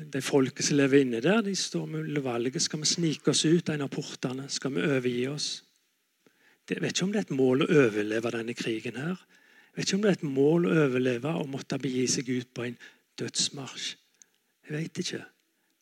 De 0.00 0.22
folket 0.24 0.64
som 0.64 0.78
lever 0.78 1.02
inne 1.02 1.20
der, 1.20 1.42
de 1.44 1.52
står 1.58 1.88
med 1.90 2.22
valget. 2.24 2.62
Skal 2.62 2.80
vi 2.80 2.88
snike 2.88 3.34
oss 3.34 3.42
ut 3.44 3.68
en 3.68 3.84
av 3.84 3.90
portene? 3.92 4.46
Skal 4.48 4.72
vi 4.76 4.86
overgi 4.86 5.26
oss? 5.28 5.48
Jeg 6.70 6.78
vet 6.80 6.94
ikke 6.94 7.08
om 7.08 7.12
det 7.12 7.18
er 7.18 7.26
et 7.26 7.34
mål 7.34 7.64
å 7.64 7.72
overleve 7.82 8.30
denne 8.30 8.54
krigen. 8.54 8.96
her. 8.96 9.18
Jeg 9.18 9.76
vet 9.76 9.88
ikke 9.88 9.96
om 9.96 10.02
det 10.04 10.10
er 10.10 10.18
et 10.20 10.34
mål 10.38 10.66
å 10.68 10.76
overleve 10.86 11.32
og 11.40 11.50
måtte 11.50 11.78
begi 11.82 12.06
seg 12.06 12.30
ut 12.30 12.54
på 12.54 12.68
en 12.68 12.78
dødsmarsj. 13.18 13.88
Jeg 14.68 14.76
vet 14.76 15.02
ikke. 15.02 15.24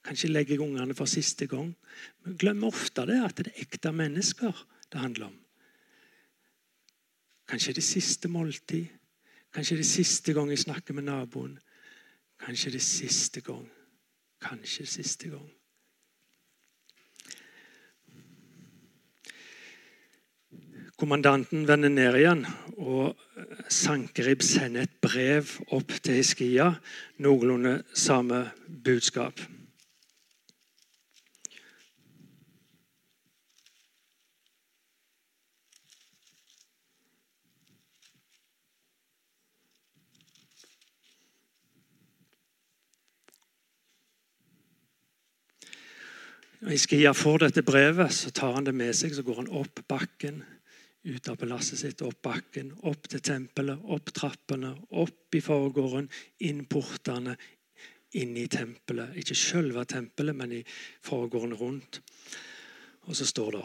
Kanskje 0.08 0.32
legger 0.32 0.56
jeg 0.56 0.64
ungene 0.64 0.96
for 0.96 1.06
siste 1.06 1.46
gang. 1.46 1.74
Men 2.24 2.38
glemmer 2.40 2.72
ofte 2.72 3.04
det 3.06 3.20
at 3.20 3.36
det 3.36 3.52
er 3.52 3.66
ekte 3.66 3.92
mennesker 3.92 4.64
det 4.88 5.02
handler 5.02 5.28
om. 5.28 5.36
Kanskje 7.48 7.72
det 7.78 7.84
siste 7.84 8.28
måltid. 8.28 8.86
Kanskje 9.54 9.76
det 9.80 9.86
siste 9.86 10.32
gang 10.36 10.50
jeg 10.50 10.58
snakker 10.66 10.94
med 10.94 11.08
naboen. 11.08 11.58
Kanskje 12.38 12.76
det 12.76 12.82
siste 12.82 13.40
gang 13.40 13.66
Kanskje 14.40 14.84
det 14.84 14.88
siste 14.88 15.28
gang. 15.28 15.48
Kommandanten 20.98 21.68
vender 21.68 21.88
ned 21.88 22.16
igjen, 22.18 22.40
og 22.78 23.18
Sankerib 23.70 24.42
sender 24.42 24.86
et 24.86 24.96
brev 25.02 25.52
opp 25.74 25.94
til 26.02 26.18
Hiskia. 26.18 26.72
Noenlunde 27.22 27.82
samme 27.94 28.48
budskap. 28.84 29.38
Når 46.58 46.74
Iskia 46.74 47.12
får 47.14 47.44
dette 47.44 47.62
brevet, 47.62 48.10
så 48.14 48.32
tar 48.34 48.56
han 48.56 48.66
det 48.66 48.74
med 48.74 48.96
seg. 48.96 49.14
Så 49.14 49.22
går 49.26 49.44
han 49.44 49.52
opp 49.60 49.84
bakken, 49.90 50.40
ut 51.06 51.28
av 51.30 51.38
palasset 51.38 51.78
sitt, 51.78 52.02
opp 52.02 52.18
bakken, 52.26 52.72
opp 52.90 53.06
til 53.10 53.22
tempelet, 53.22 53.78
opp 53.86 54.10
trappene, 54.14 54.72
opp 54.90 55.38
i 55.38 55.42
forgården, 55.44 56.08
inn 56.48 56.64
portene, 56.66 57.36
inn 58.18 58.34
i 58.36 58.48
tempelet. 58.50 59.14
Ikke 59.22 59.38
selve 59.38 59.84
tempelet, 59.86 60.34
men 60.34 60.56
i 60.58 60.64
forgården 61.06 61.54
rundt. 61.60 62.00
Og 63.06 63.16
så 63.16 63.24
står 63.28 63.54
det 63.54 63.62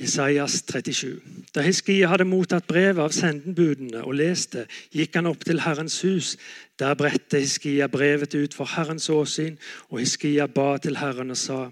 Jesajas 0.00 0.62
37. 0.70 1.18
Da 1.52 1.60
Hiskia 1.66 2.08
hadde 2.08 2.24
mottatt 2.24 2.64
brevet 2.70 3.02
av 3.02 3.12
sendenbudene 3.12 4.04
og 4.06 4.14
leste, 4.16 4.64
gikk 4.94 5.18
han 5.18 5.28
opp 5.28 5.42
til 5.44 5.60
Herrens 5.66 5.98
hus. 6.06 6.36
Der 6.80 6.94
bredte 6.96 7.42
Hiskia 7.42 7.90
brevet 7.92 8.38
ut 8.38 8.56
for 8.56 8.70
Herrens 8.70 9.10
åsyn, 9.12 9.58
og 9.90 10.00
Hiskia 10.00 10.46
ba 10.46 10.78
til 10.78 10.96
Herren 11.02 11.34
og 11.34 11.42
sa:" 11.42 11.66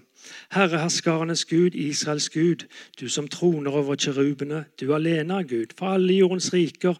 Herre 0.53 0.81
herskarenes 0.81 1.45
Gud, 1.49 1.75
Israels 1.75 2.29
Gud, 2.29 2.65
du 2.99 3.07
som 3.09 3.27
troner 3.27 3.75
over 3.75 3.97
kjerubene, 3.99 4.65
du 4.79 4.93
alene 4.95 5.41
er 5.41 5.47
Gud, 5.49 5.75
for 5.77 5.95
alle 5.95 6.17
jordens 6.17 6.51
riker. 6.53 6.97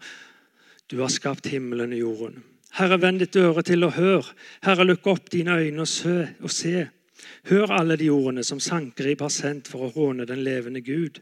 Du 0.89 0.99
har 1.01 1.11
skapt 1.13 1.49
himmelen 1.49 1.93
og 1.93 1.99
jorden. 1.99 2.43
Herre, 2.77 2.99
vend 3.01 3.21
ditt 3.21 3.35
øre 3.41 3.63
til 3.65 3.85
og 3.85 3.95
hør. 3.97 4.29
Herre, 4.65 4.85
lukk 4.85 5.07
opp 5.09 5.31
dine 5.33 5.57
øyne 5.57 5.85
og 5.85 5.89
se. 5.89 6.17
Og 6.41 6.53
se. 6.53 6.87
Hør 7.49 7.73
alle 7.79 7.97
de 7.99 8.09
ordene 8.13 8.43
som 8.45 8.61
Sankerib 8.61 9.21
har 9.25 9.33
sendt 9.33 9.69
for 9.71 9.87
å 9.87 9.93
håne 9.95 10.27
den 10.29 10.43
levende 10.45 10.81
Gud. 10.85 11.19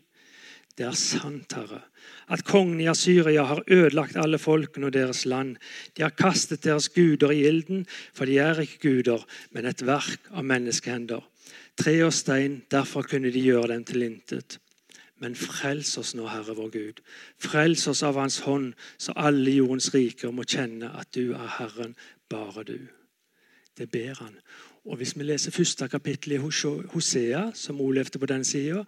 Det 0.77 0.85
er 0.85 0.97
sant, 0.99 1.55
Herre, 1.57 1.79
at 2.29 2.43
kongen 2.45 2.81
i 2.83 2.89
Asyria 2.91 3.47
har 3.49 3.63
ødelagt 3.65 4.19
alle 4.19 4.37
folkene 4.37 4.91
og 4.91 4.93
deres 4.93 5.23
land. 5.25 5.55
De 5.97 6.03
har 6.05 6.13
kastet 6.13 6.67
deres 6.67 6.91
guder 6.93 7.33
i 7.33 7.47
ilden, 7.49 7.87
for 8.13 8.29
de 8.29 8.37
er 8.43 8.61
ikke 8.61 8.83
guder, 8.83 9.23
men 9.55 9.65
et 9.65 9.81
verk 9.87 10.29
av 10.29 10.45
menneskehender. 10.45 11.23
Tre 11.77 11.93
og 12.05 12.13
stein, 12.13 12.63
derfor 12.71 13.05
kunne 13.05 13.31
de 13.33 13.41
gjøre 13.41 13.73
dem 13.73 13.83
til 13.85 14.01
intet. 14.01 14.59
Men 15.21 15.35
frels 15.35 15.95
oss 15.97 16.13
nå, 16.17 16.27
Herre 16.29 16.53
vår 16.57 16.69
Gud. 16.73 17.01
Frels 17.41 17.87
oss 17.89 18.03
av 18.05 18.17
Hans 18.21 18.39
hånd, 18.45 18.73
så 19.01 19.13
alle 19.17 19.55
jordens 19.55 19.89
riker 19.93 20.33
må 20.33 20.45
kjenne 20.45 20.91
at 20.97 21.09
du 21.17 21.33
er 21.33 21.55
Herren, 21.57 21.95
bare 22.29 22.65
du. 22.67 22.79
Det 23.77 23.89
ber 23.93 24.17
han. 24.21 24.39
Og 24.87 24.97
Hvis 24.97 25.17
vi 25.17 25.23
leser 25.23 25.51
første 25.51 25.87
kapittel 25.87 26.31
i 26.31 26.37
Hosea, 26.37 27.51
som 27.53 27.77
hun 27.77 27.93
levde 27.93 28.19
på 28.19 28.25
den 28.25 28.43
sida, 28.43 28.85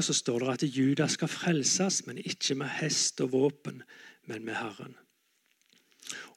så 0.00 0.12
står 0.12 0.38
det 0.38 0.48
at 0.48 0.76
Juda 0.78 1.06
skal 1.06 1.28
frelses, 1.28 2.06
men 2.06 2.18
ikke 2.18 2.54
med 2.54 2.68
hest 2.80 3.20
og 3.20 3.32
våpen, 3.32 3.82
men 4.26 4.44
med 4.44 4.54
Herren. 4.54 4.96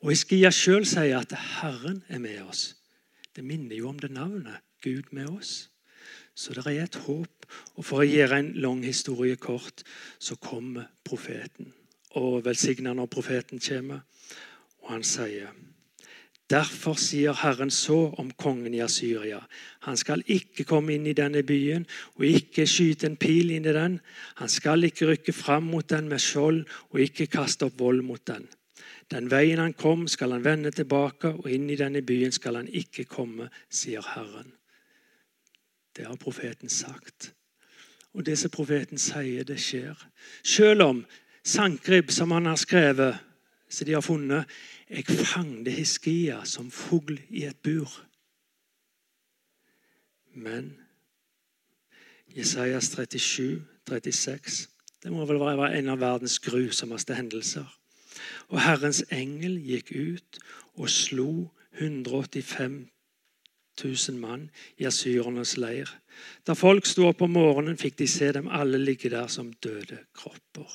Og 0.01 0.11
Iskia 0.11 0.51
sjøl 0.51 0.85
sier 0.85 1.21
at 1.21 1.31
Herren 1.61 2.03
er 2.09 2.19
med 2.19 2.41
oss. 2.41 2.75
Det 3.35 3.43
minner 3.43 3.75
jo 3.75 3.89
om 3.89 3.99
det 3.99 4.11
navnet. 4.11 4.59
Gud 4.83 5.03
med 5.11 5.29
oss. 5.29 5.70
Så 6.35 6.55
det 6.55 6.65
er 6.65 6.83
et 6.83 7.01
håp. 7.07 7.45
Og 7.75 7.85
For 7.85 8.01
å 8.01 8.07
gjøre 8.07 8.39
en 8.39 8.53
lang 8.63 8.83
historie 8.85 9.35
kort, 9.35 9.83
så 10.19 10.35
kommer 10.35 10.87
profeten. 11.03 11.73
Og 12.15 12.45
velsigner 12.45 12.95
når 12.95 13.11
profeten 13.11 13.59
kommer. 13.59 14.05
Og 14.83 14.95
han 14.95 15.03
sier 15.03 15.51
Derfor 16.51 16.97
sier 16.99 17.37
Herren 17.39 17.69
så 17.71 18.09
om 18.19 18.31
kongen 18.35 18.73
i 18.75 18.81
Asyria. 18.83 19.39
Han 19.87 19.95
skal 19.95 20.23
ikke 20.27 20.65
komme 20.67 20.97
inn 20.97 21.05
i 21.07 21.15
denne 21.15 21.45
byen 21.47 21.85
og 22.17 22.25
ikke 22.27 22.65
skyte 22.67 23.07
en 23.07 23.15
pil 23.15 23.53
inn 23.55 23.69
i 23.69 23.75
den. 23.77 23.99
Han 24.41 24.51
skal 24.51 24.83
ikke 24.83 25.07
rykke 25.13 25.31
fram 25.31 25.69
mot 25.71 25.87
den 25.87 26.09
med 26.11 26.19
skjold 26.19 26.65
og 26.91 27.05
ikke 27.05 27.29
kaste 27.31 27.69
opp 27.69 27.79
vold 27.79 28.03
mot 28.03 28.25
den. 28.27 28.49
Den 29.11 29.31
veien 29.31 29.63
han 29.63 29.77
kom, 29.79 30.09
skal 30.11 30.35
han 30.35 30.43
vende 30.43 30.71
tilbake, 30.75 31.33
og 31.39 31.47
inn 31.51 31.69
i 31.71 31.79
denne 31.79 32.03
byen 32.03 32.31
skal 32.35 32.59
han 32.59 32.67
ikke 32.67 33.07
komme, 33.11 33.49
sier 33.71 34.03
Herren. 34.13 34.51
Det 35.95 36.05
har 36.07 36.15
profeten 36.15 36.69
sagt. 36.69 37.33
Og 38.13 38.25
det 38.25 38.37
som 38.39 38.51
profeten 38.51 38.99
sier, 38.99 39.43
det 39.47 39.59
skjer. 39.59 39.97
Selv 40.43 40.83
om 40.83 41.05
Sankrib, 41.43 42.11
som 42.11 42.31
han 42.31 42.45
har 42.45 42.59
skrevet, 42.59 43.17
som 43.69 43.87
de 43.87 43.93
har 43.93 44.01
funnet 44.03 44.45
Jeg 44.89 45.05
fangde 45.07 45.71
Hiskia 45.71 46.41
som 46.45 46.71
fugl 46.71 47.19
i 47.29 47.45
et 47.47 47.57
bur. 47.63 47.87
Men 50.33 50.73
Jesajas 52.35 52.89
37, 52.89 53.61
36 53.87 54.67
Det 55.03 55.11
må 55.11 55.25
vel 55.25 55.39
være 55.39 55.77
en 55.79 55.89
av 55.89 55.99
verdens 55.99 56.39
grusomste 56.39 57.15
hendelser. 57.15 57.65
Og 58.51 58.59
Herrens 58.61 59.01
engel 59.11 59.55
gikk 59.63 59.91
ut 59.95 60.39
og 60.75 60.89
slo 60.91 61.49
185 61.79 62.90
000 63.79 64.17
mann 64.19 64.49
i 64.77 64.87
asyrernes 64.89 65.55
leir. 65.57 65.89
Da 66.47 66.55
folk 66.57 66.85
sto 66.85 67.07
opp 67.09 67.21
om 67.25 67.33
morgenen, 67.37 67.79
fikk 67.79 67.99
de 68.01 68.07
se 68.09 68.31
dem 68.35 68.49
alle 68.51 68.79
ligge 68.81 69.09
der 69.13 69.29
som 69.31 69.53
døde 69.63 70.03
kropper. 70.17 70.67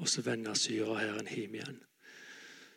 Og 0.00 0.08
så 0.08 0.24
vender 0.24 0.56
syrerhæren 0.56 1.28
hjem 1.28 1.54
igjen. 1.60 1.78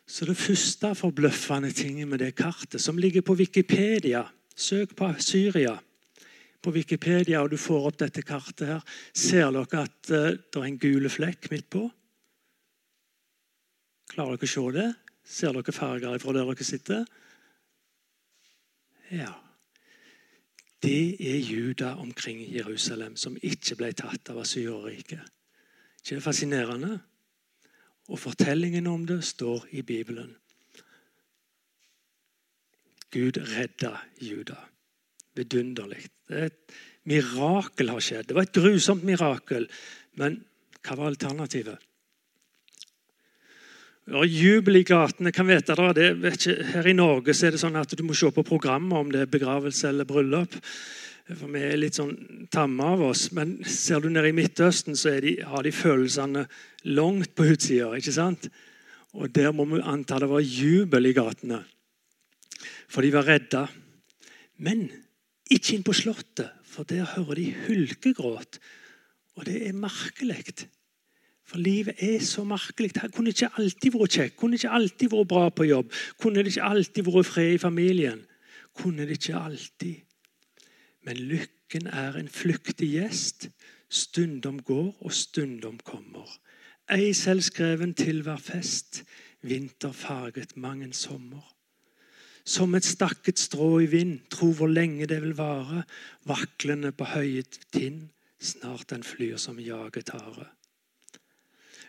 Så 0.06 0.26
det 0.28 0.36
første 0.36 0.92
forbløffende 0.94 1.72
tinget 1.72 2.08
med 2.08 2.20
det 2.20 2.34
kartet, 2.36 2.80
som 2.80 2.98
ligger 3.00 3.24
på 3.24 3.36
Wikipedia 3.40 4.26
Søk 4.54 4.94
på 4.96 5.08
Syria 5.18 5.74
på 6.64 6.72
Wikipedia, 6.72 7.42
og 7.42 7.50
du 7.52 7.58
får 7.60 7.90
opp 7.90 7.98
dette 8.00 8.22
kartet 8.24 8.68
her. 8.70 8.84
Ser 9.12 9.50
dere 9.52 9.82
at 9.82 10.12
uh, 10.12 10.30
det 10.32 10.60
er 10.60 10.68
en 10.68 10.80
gul 10.80 11.08
flekk 11.12 11.50
midt 11.52 11.68
på? 11.74 11.82
Klarer 14.14 14.38
dere 14.38 14.48
å 14.48 14.52
se 14.54 14.64
det? 14.78 14.88
Ser 15.24 15.56
dere 15.56 15.76
farger 15.76 16.22
fra 16.22 16.36
der 16.36 16.48
dere 16.48 16.66
sitter? 16.66 17.04
Ja. 19.14 19.32
Det 20.82 21.16
er 21.16 21.38
Juda 21.38 21.94
omkring 22.02 22.42
Jerusalem 22.52 23.16
som 23.16 23.38
ikke 23.40 23.78
ble 23.78 23.92
tatt 23.96 24.28
av 24.32 24.42
Asyreriket. 24.42 25.22
Ikke 26.02 26.18
det 26.18 26.24
fascinerende? 26.24 26.98
Og 28.12 28.20
fortellingen 28.20 28.86
om 28.90 29.06
det 29.08 29.22
står 29.24 29.64
i 29.72 29.82
Bibelen. 29.82 30.34
Gud 33.14 33.38
redda 33.38 33.94
Juda. 34.20 34.58
Vidunderlig. 35.34 36.04
Et 36.28 36.74
mirakel 37.08 37.94
har 37.94 38.02
skjedd. 38.04 38.28
Det 38.28 38.36
var 38.36 38.48
et 38.48 38.54
grusomt 38.54 39.06
mirakel. 39.06 39.68
Men 40.20 40.42
hva 40.82 40.98
var 40.98 41.14
alternativet? 41.14 41.78
Det 44.04 44.12
var 44.12 44.24
jubel 44.28 44.76
i 44.76 44.82
gatene. 44.84 45.32
kan 45.32 45.46
vite 45.48 45.74
det, 45.96 46.34
ikke, 46.34 46.64
Her 46.74 46.86
i 46.86 46.92
Norge 46.92 47.32
er 47.32 47.54
det 47.54 47.60
sånn 47.60 47.76
at 47.80 47.88
du 47.96 48.02
må 48.04 48.12
se 48.12 48.28
på 48.28 48.44
programmet 48.44 48.98
om 48.98 49.10
det 49.10 49.22
er 49.22 49.30
begravelse 49.32 49.88
eller 49.88 50.04
bryllup. 50.04 50.58
For 51.24 51.48
Vi 51.48 51.62
er 51.64 51.78
litt 51.80 51.96
sånn 51.96 52.44
tamme 52.52 52.84
av 52.84 53.00
oss. 53.00 53.30
Men 53.32 53.64
ser 53.64 54.04
du 54.04 54.10
nede 54.10 54.28
i 54.28 54.36
Midtøsten, 54.36 54.92
så 54.92 55.14
de, 55.24 55.38
har 55.40 55.64
de 55.64 55.72
følelsene 55.72 56.44
langt 56.84 57.32
på 57.34 57.48
utsida. 57.48 57.94
ikke 57.96 58.12
sant? 58.12 58.50
Og 59.16 59.32
der 59.32 59.56
må 59.56 59.64
vi 59.72 59.80
anta 59.80 60.20
det 60.20 60.28
var 60.28 60.44
jubel 60.44 61.08
i 61.08 61.16
gatene. 61.16 61.62
For 62.92 63.00
de 63.00 63.14
var 63.14 63.24
redda. 63.24 63.64
Men 64.60 64.90
ikke 65.48 65.78
inn 65.78 65.86
på 65.86 65.96
Slottet, 65.96 66.52
for 66.68 66.84
der 66.84 67.08
hører 67.16 67.40
de 67.40 67.50
hulkegråt. 67.64 68.60
Og 69.38 69.48
det 69.48 69.62
er 69.64 69.72
merkelig. 69.72 70.68
For 71.44 71.60
livet 71.60 72.00
er 72.00 72.20
så 72.24 72.44
merkelig. 72.44 72.94
Det 72.94 73.10
kunne 73.12 73.34
ikke 73.34 73.50
alltid 73.58 73.92
vært 73.92 74.16
kjekk, 74.16 74.36
kunne 74.40 74.56
ikke 74.58 74.76
alltid 74.78 75.12
vært 75.12 75.28
bra 75.28 75.48
på 75.52 75.68
jobb. 75.68 75.92
Kunne 76.20 76.40
det 76.40 76.54
ikke 76.54 76.70
alltid 76.70 77.10
vært 77.10 77.28
fred 77.28 77.56
i 77.56 77.60
familien. 77.60 78.22
Kunne 78.74 79.04
det 79.04 79.18
ikke 79.18 79.40
alltid. 79.40 80.00
Men 81.04 81.20
lykken 81.20 81.86
er 81.86 82.16
en 82.16 82.30
flyktig 82.32 82.88
gjest. 82.96 83.50
Stundom 83.88 84.62
går, 84.64 84.94
og 85.04 85.12
stundom 85.12 85.76
kommer. 85.84 86.30
Ei 86.90 87.12
selvskreven 87.16 87.94
til 87.94 88.24
hver 88.24 88.40
fest. 88.40 89.04
Vinter 89.44 89.92
farget 89.92 90.56
mang 90.56 90.82
en 90.82 90.96
sommer. 90.96 91.44
Som 92.44 92.74
et 92.74 92.84
stakket 92.84 93.38
strå 93.40 93.78
i 93.80 93.86
vind, 93.88 94.18
tro 94.32 94.50
hvor 94.52 94.68
lenge 94.68 95.06
det 95.08 95.20
vil 95.22 95.36
vare. 95.36 95.84
Vaklende 96.28 96.92
på 96.92 97.06
høyet 97.12 97.60
tinn, 97.72 98.10
snart 98.40 98.90
den 98.90 99.04
flyr 99.04 99.36
som 99.40 99.60
jaget 99.60 100.12
hare. 100.12 100.48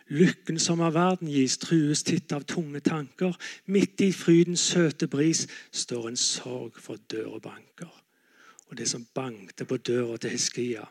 Lykken 0.08 0.58
som 0.58 0.80
av 0.80 0.94
verden 0.94 1.28
gis, 1.28 1.56
trues 1.58 2.04
titt 2.06 2.32
av 2.32 2.44
tunge 2.46 2.80
tanker. 2.80 3.34
Midt 3.66 4.00
i 4.00 4.12
frydens 4.14 4.62
søte 4.62 5.08
bris 5.10 5.46
står 5.74 6.12
en 6.12 6.20
sorg 6.20 6.78
for 6.78 7.00
døra 7.10 7.40
banker. 7.42 7.90
Og 8.70 8.76
det 8.78 8.88
som 8.88 9.06
bankte 9.14 9.64
på 9.64 9.76
døra 9.76 10.16
til 10.16 10.30
Hiskia. 10.30 10.86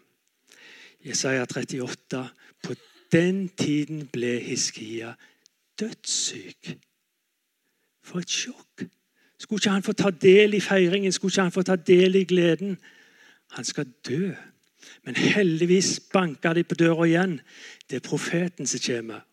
Jesaja 1.06 1.46
38. 1.46 2.26
På 2.64 2.76
den 3.12 3.50
tiden 3.50 4.08
ble 4.12 4.40
Hiskia 4.44 5.14
dødssyk. 5.80 6.76
For 8.04 8.20
et 8.20 8.30
sjokk! 8.30 8.86
Skulle 9.40 9.60
ikke 9.60 9.70
han 9.70 9.84
få 9.84 9.94
ta 9.94 10.10
del 10.10 10.54
i 10.54 10.60
feiringen? 10.64 11.12
Skulle 11.12 11.32
ikke 11.32 11.42
han 11.42 11.52
få 11.52 11.62
ta 11.62 11.76
del 11.76 12.16
i 12.16 12.24
gleden? 12.24 12.78
Han 13.56 13.64
skal 13.64 13.88
dø. 14.08 14.32
Men 15.06 15.16
heldigvis 15.16 16.00
banka 16.14 16.54
de 16.54 16.64
på 16.64 16.78
døra 16.80 17.08
igjen. 17.08 17.40
Det 17.90 18.00
er 18.00 18.08
profeten 18.08 18.68
som 18.70 18.82
kommer. 18.86 19.24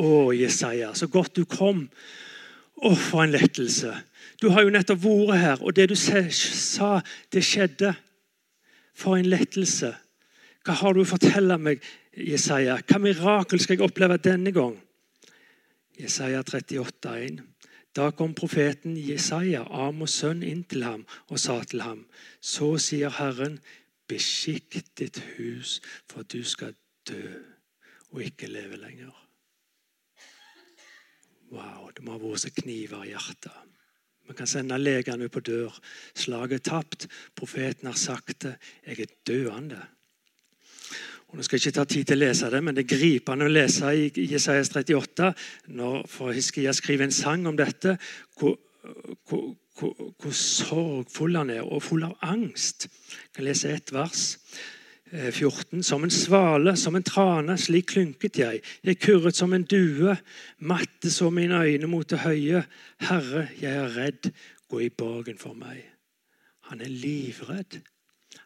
Å, 0.00 0.32
Jesaja, 0.32 0.94
så 0.96 1.10
godt 1.12 1.36
du 1.36 1.44
kom. 1.44 1.86
Å, 2.80 2.94
for 2.96 3.24
en 3.24 3.34
lettelse. 3.34 3.92
Du 4.40 4.48
har 4.54 4.64
jo 4.64 4.72
nettopp 4.72 5.02
vært 5.04 5.42
her, 5.42 5.64
og 5.64 5.74
det 5.76 5.90
du 5.90 5.96
sa, 5.96 6.92
det 7.32 7.44
skjedde. 7.44 7.92
For 8.96 9.16
en 9.16 9.28
lettelse. 9.28 9.92
Hva 10.64 10.76
har 10.76 10.94
du 10.94 11.02
å 11.02 11.08
fortelle 11.08 11.56
meg, 11.60 11.84
Jesaja? 12.12 12.78
Hva 12.84 12.98
mirakel 13.00 13.60
skal 13.62 13.78
jeg 13.78 13.86
oppleve 13.86 14.18
denne 14.20 14.52
gang? 14.52 14.74
Jesaja 16.00 16.42
38, 16.44 17.14
1. 17.16 17.40
Da 17.96 18.10
kom 18.14 18.36
profeten 18.38 18.94
Jesaja, 18.96 19.64
Amos 19.66 20.14
sønn, 20.20 20.44
inn 20.46 20.62
til 20.68 20.84
ham 20.86 21.02
og 21.28 21.40
sa 21.42 21.58
til 21.66 21.82
ham.: 21.82 22.04
Så 22.40 22.76
sier 22.78 23.10
Herren, 23.10 23.58
beskikk 24.10 24.80
ditt 24.98 25.22
hus, 25.36 25.78
for 26.10 26.26
du 26.26 26.42
skal 26.44 26.74
dø 27.08 27.24
og 28.10 28.22
ikke 28.26 28.50
leve 28.50 28.78
lenger. 28.80 29.14
Wow, 31.50 31.90
det 31.94 32.04
må 32.06 32.14
ha 32.14 32.22
vært 32.22 32.44
så 32.44 32.50
kniver 32.54 33.06
i 33.06 33.12
hjertet. 33.12 33.70
Man 34.30 34.36
kan 34.38 34.46
sende 34.46 34.76
legene 34.78 35.26
på 35.26 35.42
dør. 35.42 35.74
Slaget 36.14 36.60
er 36.60 36.66
tapt. 36.68 37.08
Profeten 37.34 37.88
har 37.90 37.98
sagt 37.98 38.44
det. 38.44 38.52
Jeg 38.86 39.00
er 39.02 39.16
døende. 39.26 39.80
Og 41.30 41.38
nå 41.38 41.46
skal 41.46 41.58
jeg 41.58 41.66
ikke 41.66 41.78
ta 41.78 41.86
tid 41.86 42.06
til 42.06 42.18
å 42.18 42.22
lese 42.24 42.50
det, 42.50 42.60
men 42.62 42.74
det 42.74 42.84
er 42.84 42.92
gripende 42.92 43.46
å 43.46 43.50
lese 43.50 43.90
i 43.94 44.26
Jesajas 44.30 44.70
38. 44.74 45.32
Når 45.78 46.06
for 46.10 46.34
Hiskia 46.34 46.74
skriver 46.74 47.06
en 47.06 47.14
sang 47.14 47.46
om 47.46 47.58
dette, 47.58 47.96
hvor, 48.38 48.56
hvor, 49.26 49.52
hvor, 49.80 50.12
hvor, 50.20 50.34
sorgfull 50.36 51.36
han 51.36 51.50
er, 51.50 51.64
og 51.64 51.82
full 51.82 52.04
av 52.06 52.16
angst. 52.22 52.88
Jeg 53.10 53.34
kan 53.34 53.48
lese 53.48 53.72
ett 53.74 53.92
vers. 53.94 54.26
14. 55.10 55.78
Eh, 55.78 55.82
som 55.82 56.04
en 56.04 56.10
svale, 56.14 56.76
som 56.76 56.96
en 56.96 57.06
trane, 57.06 57.56
slik 57.58 57.90
klynket 57.94 58.38
jeg. 58.38 58.60
Jeg 58.86 59.00
kurret 59.02 59.36
som 59.36 59.52
en 59.52 59.66
due, 59.66 60.16
matte 60.58 61.10
så 61.10 61.30
mine 61.34 61.58
øyne 61.64 61.90
mot 61.90 62.10
det 62.10 62.22
høye. 62.22 62.64
Herre, 63.02 63.48
jeg 63.60 63.76
er 63.76 63.96
redd, 63.96 64.30
gå 64.70 64.84
i 64.86 64.90
borgen 64.90 65.38
for 65.38 65.56
meg. 65.58 65.82
Han 66.70 66.80
er 66.80 66.92
livredd. 66.92 67.80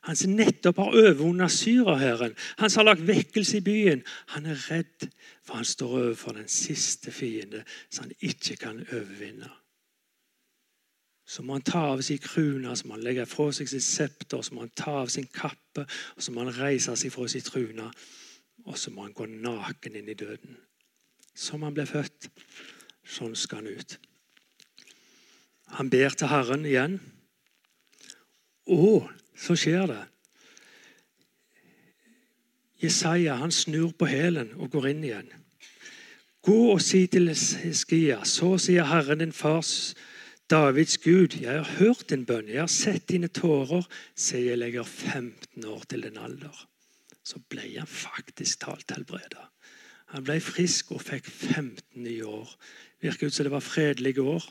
Han 0.04 0.16
som 0.16 0.32
nettopp 0.36 0.80
har 0.80 0.96
overvunnet 0.96 1.52
syrerhæren. 1.52 2.32
Han 2.58 2.70
som 2.70 2.80
har 2.80 2.94
lagt 2.94 3.06
vekkelse 3.08 3.58
i 3.60 3.64
byen. 3.64 4.02
Han 4.36 4.46
er 4.46 4.70
redd, 4.70 5.08
for 5.44 5.60
han 5.60 5.68
står 5.68 5.98
overfor 5.98 6.36
den 6.36 6.48
siste 6.48 7.12
fiende 7.12 7.64
som 7.90 8.06
han 8.06 8.16
ikke 8.20 8.56
kan 8.56 8.80
overvinne. 8.80 9.50
Så 11.26 11.42
må 11.42 11.56
han 11.56 11.64
ta 11.64 11.80
av 11.94 12.02
sin 12.04 12.20
krone, 12.20 12.76
så 12.76 12.86
må 12.86 12.98
han 12.98 13.04
legge 13.04 13.24
fra 13.26 13.48
seg 13.56 13.70
sitt 13.70 13.84
septer, 13.86 14.42
så 14.44 14.54
må 14.54 14.66
han 14.66 14.74
ta 14.76 14.98
av 15.00 15.12
sin 15.12 15.26
kappe, 15.32 15.86
og 15.86 16.22
så 16.22 16.34
han 16.36 16.52
reise 16.58 16.96
seg 17.00 17.12
fra 17.14 17.28
sin 17.32 17.44
trune, 17.46 17.88
og 18.64 18.78
så 18.78 18.92
må 18.92 19.06
han 19.06 19.16
gå 19.16 19.26
naken 19.32 19.96
inn 20.00 20.10
i 20.12 20.18
døden. 20.18 20.58
Som 21.34 21.64
han 21.64 21.74
ble 21.74 21.86
født, 21.88 22.28
sånn 23.04 23.34
skal 23.36 23.64
han 23.64 23.72
ut. 23.80 23.96
Han 25.80 25.90
ber 25.90 26.14
til 26.14 26.30
Herren 26.30 26.66
igjen. 26.68 26.98
Og 28.70 29.08
så 29.36 29.56
skjer 29.58 29.88
det. 29.90 30.02
Jesaja 32.84 33.38
han 33.40 33.52
snur 33.52 33.94
på 33.96 34.06
hælen 34.08 34.52
og 34.58 34.70
går 34.74 34.90
inn 34.92 35.04
igjen. 35.08 35.30
Gå 36.44 36.58
og 36.74 36.82
si 36.84 37.06
til 37.08 37.30
Hiskia, 37.32 38.20
så 38.28 38.54
sier 38.60 38.84
Herren 38.90 39.22
din 39.22 39.32
fars, 39.32 39.94
Davids 40.50 40.98
Gud, 41.00 41.40
jeg 41.40 41.56
har 41.56 41.70
hørt 41.78 42.10
din 42.10 42.26
bønn, 42.28 42.50
jeg 42.52 42.60
har 42.60 42.70
sett 42.70 43.08
dine 43.08 43.30
tårer, 43.32 43.86
se 44.16 44.42
jeg 44.44 44.58
legger 44.60 44.84
15 44.84 45.64
år 45.64 45.86
til 45.88 46.04
din 46.04 46.18
alder. 46.20 46.66
Så 47.24 47.40
ble 47.48 47.64
han 47.78 47.88
faktisk 47.88 48.66
talt 48.66 48.92
helbreda. 48.92 49.48
Han 50.12 50.26
ble 50.26 50.36
frisk 50.44 50.92
og 50.92 51.00
fikk 51.02 51.30
15 51.30 52.02
nye 52.04 52.26
år. 52.28 52.50
Virker 53.00 53.26
ut 53.26 53.34
som 53.34 53.48
det 53.48 53.54
var 53.54 53.64
fredelige 53.64 54.22
år. 54.22 54.44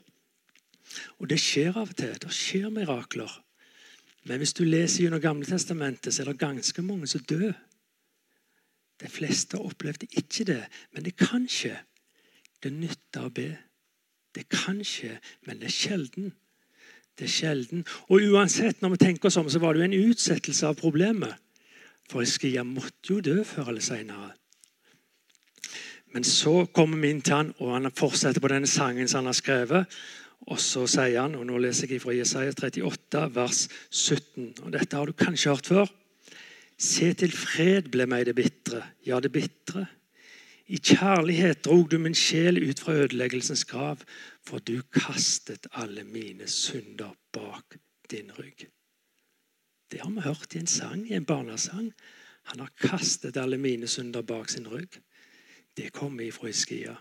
Og 1.21 1.29
det 1.29 1.37
skjer 1.39 1.77
av 1.77 1.93
og 1.93 1.99
til. 1.99 2.15
Det 2.19 2.31
skjer 2.33 2.73
mirakler. 2.73 3.31
Men 4.25 4.41
hvis 4.41 4.55
du 4.57 4.63
leser 4.65 5.05
gjennom 5.05 5.21
Gamle 5.21 5.45
Testamentet, 5.45 6.13
så 6.13 6.23
er 6.23 6.31
det 6.31 6.41
ganske 6.41 6.81
mange 6.81 7.07
som 7.11 7.23
dør 7.29 7.53
De 9.01 9.09
fleste 9.09 9.59
opplevde 9.59 10.07
ikke 10.15 10.45
det, 10.47 10.61
men 10.93 11.03
det 11.03 11.15
kan 11.17 11.47
skje. 11.49 11.73
Det 12.63 12.71
nytter 12.71 13.25
å 13.25 13.31
be. 13.33 13.49
Det 14.33 14.47
kan 14.49 14.81
skje, 14.85 15.17
men 15.45 15.59
det 15.61 15.69
er 15.69 15.75
sjelden. 15.75 16.31
Det 17.19 17.27
er 17.27 17.33
sjelden. 17.33 17.85
Og 18.09 18.23
uansett, 18.33 18.81
når 18.81 18.95
vi 18.95 19.01
tenker 19.05 19.29
oss 19.29 19.37
om, 19.37 19.49
så 19.49 19.61
var 19.61 19.73
det 19.73 19.83
jo 19.83 19.89
en 19.89 20.11
utsettelse 20.11 20.67
av 20.67 20.79
problemet. 20.79 21.35
For 22.09 22.25
jeg 22.25 22.65
måtte 22.67 23.13
jo 23.13 23.21
dø 23.23 23.43
før 23.47 23.69
eller 23.71 23.85
senere. 23.85 24.33
Men 26.13 26.25
så 26.27 26.65
kommer 26.69 26.99
vi 27.01 27.09
inn 27.09 27.23
til 27.25 27.39
han, 27.39 27.53
og 27.57 27.73
han 27.73 27.89
fortsetter 27.95 28.41
på 28.41 28.51
denne 28.51 28.69
sangen 28.69 29.09
som 29.09 29.23
han 29.23 29.31
har 29.31 29.37
skrevet. 29.37 29.97
Og 30.51 30.59
så 30.59 30.83
sier 30.89 31.21
han, 31.21 31.37
og 31.39 31.47
nå 31.47 31.57
leser 31.63 31.89
jeg 31.89 32.03
fra 32.03 32.13
Jesaja 32.13 32.51
38, 32.53 33.23
vers 33.33 33.65
17. 33.89 34.49
og 34.65 34.73
Dette 34.75 34.97
har 34.99 35.09
du 35.09 35.15
kanskje 35.17 35.53
hørt 35.53 35.69
før. 35.71 35.93
Se 36.77 37.13
til 37.17 37.31
fred 37.31 37.87
ble 37.93 38.05
meg 38.09 38.27
det 38.27 38.35
bitre, 38.37 38.81
ja, 39.07 39.21
det 39.23 39.31
bitre. 39.33 39.87
I 40.67 40.77
kjærlighet 40.79 41.65
drog 41.65 41.89
du 41.91 41.97
min 41.99 42.15
sjel 42.15 42.61
ut 42.69 42.79
fra 42.79 42.93
ødeleggelsens 43.03 43.65
grav, 43.65 43.99
for 44.45 44.63
du 44.63 44.81
kastet 44.95 45.67
alle 45.71 46.03
mine 46.03 46.47
synder 46.47 47.11
bak 47.33 47.75
din 48.11 48.31
rygg. 48.31 48.67
Det 49.91 50.01
har 50.01 50.09
vi 50.09 50.21
hørt 50.23 50.55
i 50.55 50.59
en 50.59 50.67
sang, 50.67 51.09
i 51.09 51.13
en 51.13 51.25
barnesang. 51.25 51.91
Han 52.43 52.59
har 52.59 52.71
kastet 52.79 53.37
alle 53.37 53.57
mine 53.57 53.87
synder 53.87 54.21
bak 54.21 54.49
sin 54.49 54.67
rygg. 54.67 55.01
Det 55.77 55.91
kommer 55.93 56.23
ifra 56.23 56.47
Hiskia. 56.47 56.95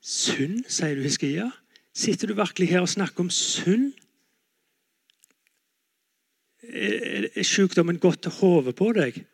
Synd, 0.00 0.64
sier 0.68 0.94
du, 0.94 1.02
Hiskia? 1.02 1.50
Sitter 1.94 2.28
du 2.28 2.34
virkelig 2.34 2.68
her 2.68 2.80
og 2.80 2.88
snakker 2.88 3.24
om 3.24 3.30
synd? 3.30 3.92
Er 6.62 7.42
sykdommen 7.42 7.98
gått 7.98 8.22
til 8.22 8.36
hodet 8.38 8.76
på 8.78 8.92
deg? 8.92 9.24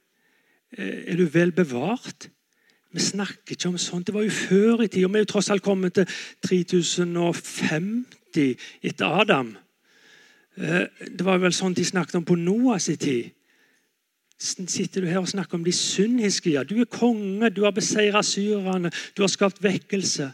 Er 0.70 1.16
du 1.18 1.26
vel 1.30 1.52
bevart? 1.52 2.30
Vi 2.92 3.00
snakker 3.00 3.52
ikke 3.52 3.68
om 3.68 3.78
sånt. 3.78 4.06
Det 4.06 4.14
var 4.14 4.22
jo 4.22 4.30
før 4.30 4.82
i 4.82 4.88
tid. 4.88 5.04
Og 5.04 5.12
vi 5.12 5.18
er 5.18 5.26
jo 5.26 5.32
tross 5.34 5.50
alt 5.50 5.64
kommet 5.64 5.94
til 5.94 6.06
3050 6.46 8.56
etter 8.82 9.06
Adam. 9.06 9.56
Eh, 10.56 10.86
det 11.12 11.26
var 11.26 11.38
vel 11.42 11.52
sånn 11.52 11.74
de 11.76 11.84
snakket 11.84 12.14
om 12.20 12.24
på 12.24 12.38
Noahs 12.40 12.88
tid. 13.00 13.30
Sitter 14.38 15.00
du 15.00 15.08
her 15.08 15.22
og 15.22 15.30
snakker 15.30 15.56
om 15.56 15.64
de 15.64 15.72
synd, 15.72 16.20
Hiskia? 16.20 16.64
Du 16.64 16.76
er 16.80 16.88
konge, 16.92 17.48
du 17.50 17.62
har 17.64 17.72
beseiret 17.76 18.28
syrerne, 18.28 18.90
du 19.16 19.22
har 19.24 19.32
skapt 19.32 19.62
vekkelse. 19.64 20.28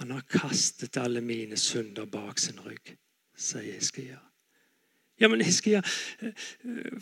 Han 0.00 0.14
har 0.14 0.24
kastet 0.30 0.98
alle 0.98 1.22
mine 1.22 1.58
synder 1.58 2.08
bak 2.10 2.42
sin 2.42 2.58
rygg, 2.64 2.96
sier 3.38 3.78
Hiskia. 3.78 4.18
Ja, 5.18 5.30
men 5.30 5.42
Hiskia, 5.42 5.82
eh, 6.22 6.34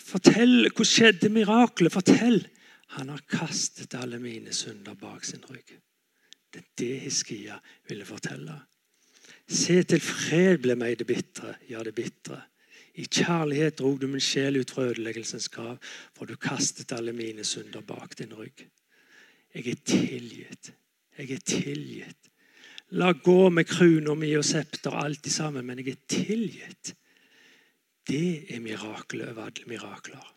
fortell. 0.00 0.68
Hvordan 0.68 0.92
skjedde 0.92 1.32
miraklet? 1.32 1.92
Fortell. 1.92 2.42
Han 2.86 3.08
har 3.08 3.22
kastet 3.28 3.94
alle 3.94 4.18
mine 4.22 4.52
synder 4.54 4.94
bak 4.94 5.24
sin 5.24 5.44
rygg. 5.50 5.78
Det 6.52 6.62
er 6.62 6.68
det 6.78 6.98
Hiskia 7.00 7.58
ville 7.88 8.04
fortelle. 8.04 8.60
Se 9.48 9.82
til 9.82 10.00
fred 10.00 10.60
ble 10.62 10.76
meg 10.78 10.98
det 11.00 11.06
bitre, 11.08 11.56
ja, 11.68 11.82
det 11.82 11.94
bitre. 11.94 12.38
I 12.96 13.04
kjærlighet 13.04 13.78
drog 13.78 13.98
du 14.00 14.06
min 14.08 14.22
sjel 14.22 14.56
ut 14.62 14.70
fra 14.72 14.86
ødeleggelsens 14.88 15.50
grav, 15.52 15.76
for 16.16 16.24
du 16.24 16.36
kastet 16.40 16.94
alle 16.96 17.12
mine 17.12 17.44
synder 17.44 17.84
bak 17.84 18.16
din 18.18 18.32
rygg. 18.34 18.64
Jeg 19.54 19.68
er 19.68 19.82
tilgitt. 19.84 20.72
Jeg 21.18 21.30
er 21.30 21.44
tilgitt. 21.44 22.30
La 22.96 23.10
gå 23.12 23.48
med 23.50 23.66
krona 23.66 24.14
mi 24.14 24.30
og 24.38 24.44
septer, 24.46 24.94
alt 24.94 25.26
sammen, 25.32 25.66
men 25.66 25.82
jeg 25.82 25.96
er 25.96 26.02
tilgitt. 26.08 26.94
Det 28.06 28.54
er 28.54 28.62
mirakelet 28.62 29.32
over 29.32 29.48
alle 29.48 29.66
mirakler. 29.66 30.32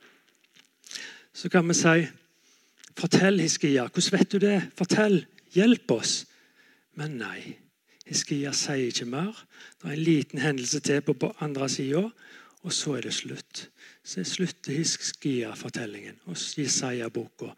Så 1.34 1.50
kan 1.50 1.68
vi 1.68 1.78
si 1.78 2.08
Fortell, 3.00 3.40
Hiskia. 3.40 3.88
Hvordan 3.88 4.20
vet 4.20 4.32
du 4.32 4.40
det? 4.44 4.58
Fortell. 4.78 5.22
Hjelp 5.56 5.92
oss. 5.96 6.26
Men 7.00 7.18
nei. 7.22 7.56
Hiskia 8.10 8.52
sier 8.58 8.90
ikke 8.90 9.08
mer. 9.08 9.38
Det 9.80 9.88
er 9.88 9.96
en 9.96 10.04
liten 10.04 10.42
hendelse 10.44 10.82
til 10.84 11.02
på 11.06 11.32
andre 11.40 11.70
sida, 11.70 12.08
og 12.66 12.74
så 12.76 12.98
er 12.98 13.08
det 13.08 13.16
slutt. 13.16 13.68
Så 14.04 14.24
slutter 14.28 14.76
Hiskia-fortellingen, 14.76 16.18
og 16.26 16.36
Jesaja-boka 16.58 17.54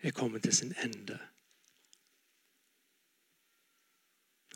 er 0.00 0.14
kommet 0.14 0.46
til 0.46 0.54
sin 0.54 0.74
ende. 0.84 1.18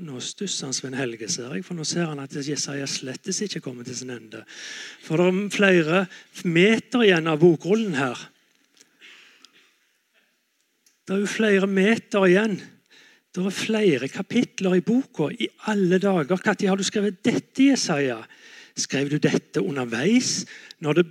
Nå 0.00 0.20
stusser 0.24 0.68
han 0.68 0.72
Svein 0.76 0.96
Helge, 0.96 1.28
ser 1.28 1.52
jeg, 1.52 1.64
for 1.66 1.76
nå 1.76 1.84
ser 1.84 2.08
han 2.08 2.22
at 2.22 2.32
Jesaja 2.32 2.86
slettes 2.88 3.42
ikke 3.44 3.60
kommer 3.60 3.84
til 3.84 3.98
sin 3.98 4.12
ende. 4.14 4.44
For 5.04 5.20
det 5.20 5.26
er 5.28 5.40
flere 5.52 6.04
meter 6.48 7.04
igjen 7.04 7.28
av 7.28 7.42
bokrullen 7.42 7.98
her. 7.98 8.22
Det 11.06 11.16
er 11.16 11.22
jo 11.22 11.30
flere 11.30 11.66
meter 11.70 12.26
igjen. 12.28 12.58
Det 13.30 13.44
er 13.46 13.54
flere 13.54 14.08
kapitler 14.10 14.76
i 14.78 14.82
boka. 14.84 15.28
I 15.30 15.48
alle 15.70 15.98
dager. 16.02 16.36
Når 16.36 16.68
har 16.68 16.76
du 16.76 16.84
skrevet 16.84 17.22
dette, 17.24 17.70
Jesaja? 17.70 18.18
Skrev 18.76 19.10
du 19.10 19.18
dette 19.18 19.62
underveis, 19.62 20.46
når 20.80 21.00
det, 21.00 21.06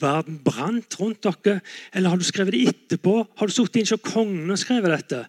verden 0.00 0.38
brant 0.44 1.00
rundt 1.00 1.24
dere? 1.24 1.60
Eller 1.92 2.10
har 2.10 2.16
du 2.16 2.24
skrevet 2.24 2.52
det 2.52 2.68
etterpå? 2.68 3.26
Har 3.36 3.46
du 3.46 3.52
sittet 3.52 3.82
inn 3.82 3.88
hos 3.90 4.04
kongen 4.04 4.50
og 4.50 4.60
skrevet 4.60 4.94
dette? 4.94 5.24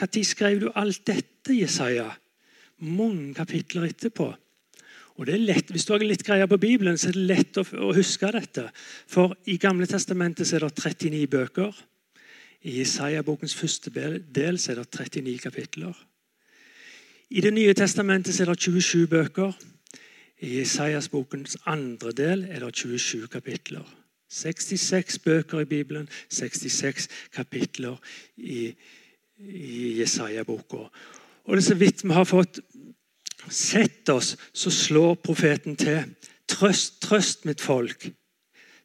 Når 0.00 0.24
skrev 0.24 0.60
du 0.60 0.70
alt 0.74 1.06
dette, 1.06 1.54
Jesaja? 1.54 2.10
Mange 2.78 3.34
kapitler 3.34 3.88
etterpå. 3.88 4.32
Og 5.16 5.26
det 5.26 5.34
er 5.34 5.46
lett, 5.48 5.70
Hvis 5.70 5.86
du 5.86 5.94
har 5.94 6.02
litt 6.04 6.24
greier 6.26 6.46
på 6.46 6.58
Bibelen, 6.60 6.98
så 6.98 7.08
er 7.08 7.16
det 7.16 7.28
lett 7.30 7.56
å, 7.56 7.64
å 7.64 7.94
huske 7.96 8.28
dette. 8.32 8.68
For 9.08 9.32
i 9.48 9.56
Gamle 9.56 9.86
testamentet 9.88 10.52
er 10.52 10.66
det 10.66 10.74
39 10.76 11.26
bøker. 11.32 11.72
I 12.62 12.80
Isaiah-bokens 12.80 13.54
første 13.54 13.90
del 14.34 14.54
er 14.68 14.74
det 14.74 14.86
39 15.00 15.38
kapitler. 15.38 16.06
I 17.30 17.40
Det 17.40 17.52
nye 17.52 17.74
testamentet 17.74 18.40
er 18.40 18.44
det 18.44 18.60
27 18.60 19.06
bøker. 19.06 19.52
I 20.40 20.60
Isaias-bokens 20.60 21.56
andre 21.66 22.12
del 22.12 22.46
er 22.50 22.60
det 22.60 22.76
27 22.76 23.26
kapitler. 23.28 23.84
66 24.28 25.18
bøker 25.18 25.60
i 25.60 25.64
Bibelen, 25.64 26.08
66 26.28 27.08
kapitler 27.32 27.96
i, 28.36 28.74
i 29.38 30.00
Jesaja-boka. 30.00 30.76
Og 31.44 31.56
det 31.56 31.62
er 31.62 31.68
så 31.68 31.74
vidt 31.74 32.04
vi 32.04 32.12
har 32.12 32.24
fått 32.24 32.60
sett 33.50 34.08
oss, 34.08 34.36
så 34.52 34.70
slår 34.70 35.14
profeten 35.14 35.76
til. 35.76 36.14
Trøst, 36.48 37.00
trøst 37.02 37.44
mitt 37.46 37.60
folk. 37.60 38.08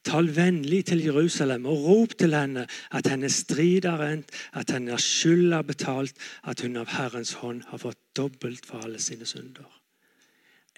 Tal 0.04 0.36
vennlig 0.36 0.86
til 0.90 1.04
Jerusalem 1.06 1.66
og 1.70 1.84
rop 1.86 2.16
til 2.18 2.34
henne 2.34 2.66
at 2.92 3.08
hennes 3.08 3.36
strid 3.44 3.86
er 3.86 4.00
rent, 4.02 4.32
at 4.54 4.72
hennes 4.74 5.04
skyld 5.04 5.54
er 5.54 5.62
betalt, 5.62 6.16
at 6.44 6.62
hun 6.66 6.80
av 6.82 6.90
Herrens 6.96 7.34
hånd 7.42 7.62
har 7.70 7.84
fått 7.84 8.00
dobbelt 8.18 8.66
for 8.66 8.82
alle 8.82 9.00
sine 9.00 9.26
synder. 9.30 9.70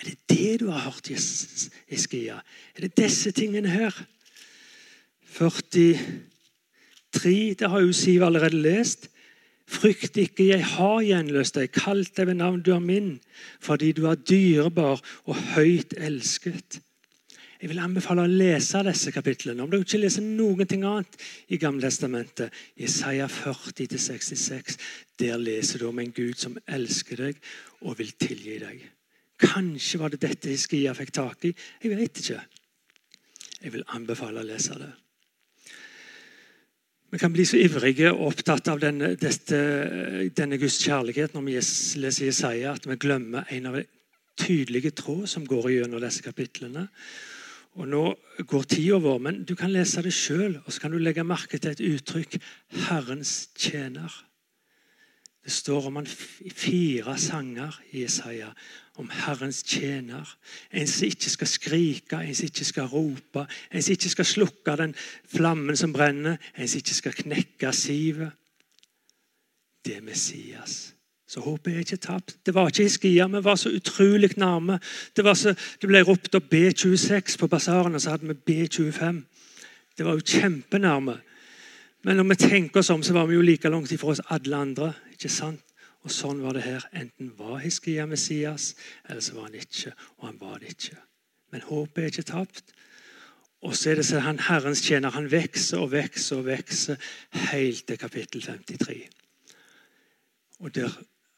Er 0.01 0.09
det 0.09 0.17
det 0.29 0.59
du 0.59 0.69
har 0.73 0.89
hørt, 0.89 1.09
Iskia? 1.87 2.41
Er 2.75 2.81
det 2.81 2.97
disse 2.97 3.31
tingene 3.31 3.69
her? 3.69 4.05
43, 5.37 7.55
det 7.59 7.69
har 7.69 7.81
jo 7.81 7.93
Siv 7.93 8.23
allerede 8.23 8.61
lest. 8.61 9.09
Frykt 9.67 10.17
ikke, 10.17 10.47
jeg 10.47 10.65
har 10.65 11.01
gjenløst 11.01 11.55
deg, 11.55 11.71
kalt 11.71 12.17
deg 12.17 12.27
ved 12.27 12.35
navn, 12.41 12.61
du 12.61 12.73
er 12.75 12.83
min, 12.83 13.19
fordi 13.63 13.91
du 13.95 14.05
er 14.09 14.19
dyrebar 14.19 14.99
og 15.23 15.35
høyt 15.55 15.93
elsket. 15.97 16.81
Jeg 17.63 17.69
vil 17.71 17.79
anbefale 17.79 18.25
å 18.25 18.27
lese 18.27 18.81
disse 18.83 19.11
kapitlene. 19.15 19.63
Om 19.63 19.69
du 19.71 19.77
ikke 19.77 20.01
leser 20.01 20.25
noen 20.25 20.67
ting 20.67 20.81
annet 20.83 21.13
i 21.47 21.55
Gamletestamentet, 21.61 22.51
Isaiah 22.75 23.31
40-66, 23.31 24.75
der 25.23 25.39
leser 25.39 25.79
du 25.79 25.85
om 25.87 26.01
en 26.03 26.11
Gud 26.11 26.35
som 26.41 26.57
elsker 26.67 27.23
deg 27.23 27.39
og 27.87 27.95
vil 28.01 28.11
tilgi 28.19 28.57
deg. 28.65 28.83
Kanskje 29.39 30.01
var 30.01 30.11
det 30.11 30.19
dette 30.25 30.51
Hiskia 30.51 30.91
fikk 30.97 31.15
tak 31.15 31.47
i. 31.47 31.53
Jeg 31.79 31.95
vet 31.95 32.19
ikke. 32.25 32.43
Jeg 33.63 33.75
vil 33.77 33.87
anbefale 33.95 34.43
å 34.43 34.49
lese 34.51 34.75
det. 34.83 34.91
Vi 37.15 37.21
kan 37.21 37.31
bli 37.31 37.47
så 37.47 37.63
ivrige 37.63 38.11
og 38.11 38.33
opptatt 38.33 38.73
av 38.73 38.83
denne, 38.83 39.13
dette, 39.15 39.65
denne 40.35 40.59
Guds 40.59 40.83
kjærlighet 40.83 41.31
når 41.31 41.47
vi 41.47 41.61
leser 42.03 42.27
Jesaja, 42.27 42.75
at 42.75 42.91
vi 42.91 42.99
glemmer 42.99 43.47
en 43.55 43.71
av 43.71 43.79
de 43.79 43.87
tydelige 44.35 44.91
tråd 44.99 45.29
som 45.31 45.47
går 45.47 45.77
gjennom 45.77 46.03
disse 46.03 46.25
kapitlene. 46.27 46.89
Og 47.73 47.87
Nå 47.89 48.03
går 48.47 48.67
tida 48.69 48.99
vår, 49.01 49.17
men 49.17 49.41
du 49.49 49.55
kan 49.57 49.71
lese 49.73 50.03
det 50.05 50.13
sjøl, 50.13 50.59
og 50.65 50.69
så 50.73 50.83
kan 50.83 50.93
du 50.93 50.99
legge 51.01 51.25
merke 51.25 51.57
til 51.57 51.71
et 51.71 51.81
uttrykk 51.81 52.37
'Herrens 52.85 53.49
tjener'. 53.57 54.23
Det 55.43 55.51
står 55.51 55.87
om 55.87 55.95
han 55.95 56.07
fire 56.55 57.17
sanger 57.17 57.81
i 57.91 58.03
Isaiah 58.03 58.51
om 58.95 59.09
Herrens 59.09 59.63
tjener. 59.63 60.37
En 60.71 60.87
som 60.87 61.07
ikke 61.07 61.29
skal 61.29 61.47
skrike, 61.47 62.15
en 62.15 62.35
som 62.35 62.45
ikke 62.45 62.65
skal 62.65 62.83
rope, 62.83 63.45
en 63.71 63.83
som 63.83 63.91
ikke 63.91 64.09
skal 64.09 64.25
slukke 64.25 64.77
den 64.77 64.95
flammen 65.27 65.77
som 65.77 65.93
brenner, 65.93 66.37
en 66.57 66.67
som 66.67 66.77
ikke 66.77 66.95
skal 66.95 67.13
knekke 67.13 67.73
sivet. 67.73 68.31
Det 69.85 69.97
er 69.97 70.01
Messias. 70.01 70.92
Så 71.33 71.41
håpet 71.41 71.73
er 71.73 71.81
ikke 71.81 71.97
tapt. 71.97 72.35
Det 72.45 72.53
var 72.53 72.69
ikke 72.69 72.85
Hiskia, 72.85 73.25
vi 73.27 73.39
var 73.41 73.55
så 73.57 73.71
utrolig 73.73 74.35
nærme. 74.37 74.77
Det, 75.17 75.25
så, 75.37 75.55
det 75.81 75.87
ble 75.89 76.03
ropt 76.05 76.35
opp 76.37 76.51
B26 76.53 77.39
på 77.41 77.47
basarene, 77.49 77.99
så 77.99 78.13
hadde 78.13 78.29
vi 78.29 78.35
B25. 78.49 79.23
Det 79.97 80.05
var 80.05 80.19
jo 80.19 80.27
kjempenærme. 80.29 81.15
Men 82.05 82.19
når 82.19 82.27
vi 82.29 82.35
tenker 82.43 82.83
oss 82.83 82.91
om, 82.93 83.01
så 83.03 83.15
var 83.17 83.25
vi 83.25 83.39
jo 83.39 83.41
like 83.41 83.69
langt 83.69 83.91
ifra 83.95 84.11
oss 84.13 84.21
alle 84.29 84.59
andre. 84.59 84.91
ikke 85.15 85.31
sant? 85.31 85.63
Og 86.03 86.13
sånn 86.13 86.43
var 86.43 86.53
det 86.53 86.65
her. 86.67 86.85
Enten 86.93 87.31
var 87.39 87.63
Hiskia 87.63 88.05
Messias, 88.05 88.75
eller 89.09 89.23
så 89.23 89.37
var 89.37 89.47
han 89.47 89.57
ikke. 89.57 89.93
Og 90.19 90.27
han 90.27 90.37
var 90.41 90.59
det 90.59 90.75
ikke. 90.75 90.99
Men 91.55 91.65
håpet 91.65 92.03
er 92.03 92.11
ikke 92.11 92.27
tapt. 92.29 92.75
Og 93.63 93.73
så 93.79 93.89
er 93.89 93.95
det 94.01 94.05
så 94.05 94.19
han 94.19 94.41
Herrens 94.43 94.83
tjener 94.85 95.15
han 95.15 95.31
vokser 95.31 95.81
og 95.81 95.93
vokser 95.95 96.43
og 96.43 96.49
vokser 96.51 97.01
helt 97.47 97.87
til 97.87 97.97
kapittel 97.97 98.43
53. 98.43 98.99
Og 100.59 100.75
der, 100.75 100.91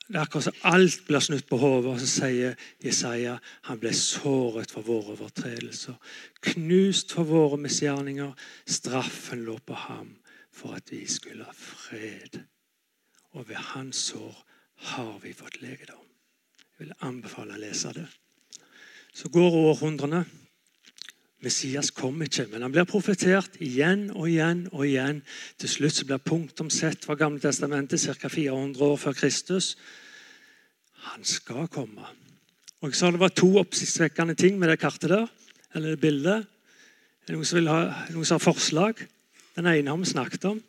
Det 0.07 0.19
er 0.19 0.21
akkurat 0.21 0.45
som 0.45 0.57
alt 0.69 1.05
blir 1.07 1.23
snudd 1.23 1.47
på 1.49 1.57
hodet, 1.57 1.89
og 1.89 2.01
så 2.01 2.07
sier 2.09 2.67
Jesaja 2.83 3.39
han 3.65 3.79
ble 3.81 3.89
såret 3.97 4.69
for 4.73 4.85
våre 4.85 5.15
overtredelser, 5.15 5.95
knust 6.51 7.15
for 7.15 7.25
våre 7.25 7.57
misgjerninger. 7.57 8.35
Straffen 8.69 9.41
lå 9.47 9.57
på 9.65 9.77
ham 9.87 10.11
for 10.53 10.77
at 10.77 10.93
vi 10.93 11.01
skulle 11.09 11.47
ha 11.47 11.55
fred. 11.57 12.37
Og 13.33 13.49
ved 13.49 13.57
hans 13.73 14.05
sår 14.11 14.37
har 14.93 15.17
vi 15.23 15.33
fått 15.33 15.61
legedom. 15.63 16.05
Jeg 16.75 16.85
vil 16.85 16.95
anbefale 17.07 17.57
å 17.57 17.63
lese 17.63 17.93
det. 17.95 18.05
Så 19.15 19.31
går 19.33 19.57
århundrene. 19.71 20.25
Messias 21.45 21.91
kom 21.93 22.17
ikke, 22.25 22.47
men 22.49 22.63
han 22.65 22.73
blir 22.73 22.87
profetert 22.89 23.59
igjen 23.61 24.07
og 24.15 24.25
igjen 24.31 24.63
og 24.71 24.85
igjen. 24.87 25.21
Til 25.61 25.69
slutt 25.69 25.99
så 25.99 26.07
blir 26.09 26.23
punktum 26.25 26.71
sett 26.73 27.05
fra 27.05 27.17
Gamle 27.19 27.43
testamentet 27.43 28.01
ca. 28.01 28.31
400 28.31 28.81
år 28.81 28.97
før 28.97 29.13
Kristus. 29.19 29.75
Han 31.11 31.25
skal 31.27 31.67
komme. 31.69 32.07
Og 32.81 32.89
jeg 32.89 32.97
sa 32.97 33.11
Det 33.11 33.21
var 33.21 33.33
to 33.33 33.51
oppsiktsvekkende 33.61 34.35
ting 34.35 34.57
med 34.59 34.69
det 34.69 34.79
kartet 34.81 35.09
der, 35.09 35.27
eller 35.73 35.93
det 35.93 36.01
bildet. 36.01 36.47
Er 37.25 37.33
det 37.33 37.37
noen 37.37 37.45
som, 37.45 37.59
vil 37.59 37.69
ha, 37.69 37.79
noen 38.13 38.25
som 38.25 38.39
har 38.39 38.45
forslag? 38.45 39.05
Den 39.55 39.69
ene 39.69 39.89
har 39.89 40.01
vi 40.01 40.09
snakket 40.09 40.49
om. 40.49 40.63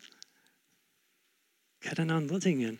Hva 1.80 1.94
er 1.94 2.00
den 2.02 2.12
andre 2.12 2.40
tingen? 2.40 2.78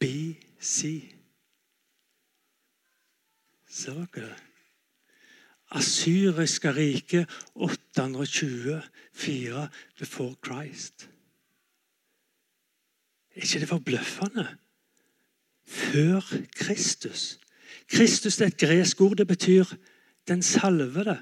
BC. 0.00 1.17
Ser 3.78 4.06
dere? 4.14 4.34
Asyriske 5.70 6.74
rike 6.74 7.26
824 7.54 9.68
before 9.98 10.34
Christ. 10.46 11.10
Er 13.34 13.42
ikke 13.42 13.60
det 13.60 13.68
forbløffende? 13.68 14.56
Før 15.66 16.20
Kristus. 16.52 17.38
Kristus 17.88 18.40
er 18.40 18.46
et 18.46 18.56
gresk 18.56 19.00
ord. 19.00 19.16
Det 19.16 19.26
betyr 19.26 19.64
'den 20.28 20.42
salvede'. 20.42 21.16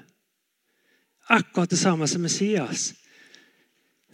Akkurat 1.29 1.69
det 1.69 1.79
samme 1.79 2.07
som 2.07 2.21
Messias. 2.21 2.93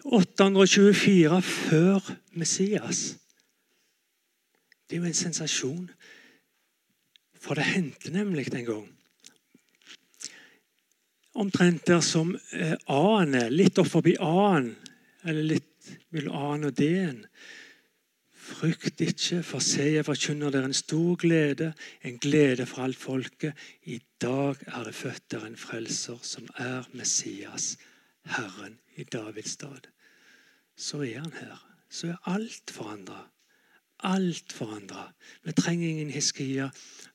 824 0.05 1.41
før 1.41 2.15
Messias. 2.31 3.17
Det 4.89 4.95
er 4.95 4.97
jo 4.97 5.03
en 5.03 5.13
sensasjon. 5.13 5.91
For 7.43 7.59
det 7.59 7.67
hendte 7.73 8.11
nemlig 8.13 8.47
en 8.53 8.65
gang. 8.65 8.87
Omtrent 11.33 11.87
der 11.87 11.99
som 12.05 12.35
eh, 12.53 12.77
A-en 12.87 13.35
er, 13.35 13.49
litt 13.51 13.79
opp 13.81 13.89
forbi 13.89 14.13
A-en, 14.21 14.75
eller 15.25 15.49
litt 15.55 15.89
mellom 16.13 16.35
A-en 16.37 16.67
og 16.69 16.77
D-en. 16.77 17.23
Frykt 18.43 19.01
ikke, 19.01 19.41
for 19.45 19.63
se, 19.63 19.87
jeg 19.95 20.05
forkynner 20.05 20.53
dere 20.53 20.69
en 20.69 20.77
stor 20.77 21.15
glede, 21.19 21.71
en 22.05 22.19
glede 22.21 22.67
for 22.69 22.85
alt 22.85 22.99
folket. 22.99 23.57
I 23.89 23.97
dag 24.21 24.61
er 24.67 24.87
det 24.87 24.95
født 24.95 25.25
der 25.33 25.47
en 25.47 25.59
frelser, 25.59 26.19
som 26.21 26.47
er 26.59 26.87
Messias, 26.93 27.73
Herren 28.35 28.77
i 28.95 29.03
Davids 29.03 29.57
stad. 29.57 29.89
Så 30.77 31.01
er 31.01 31.23
han 31.23 31.33
her. 31.39 31.59
Så 31.89 32.13
er 32.13 32.29
alt 32.29 32.71
forandra. 32.71 33.25
Alt 34.03 34.51
forandra. 34.51 35.13
Vi 35.43 35.51
trenger 35.51 35.89
ingen 35.89 36.09
Hiskia. 36.09 36.69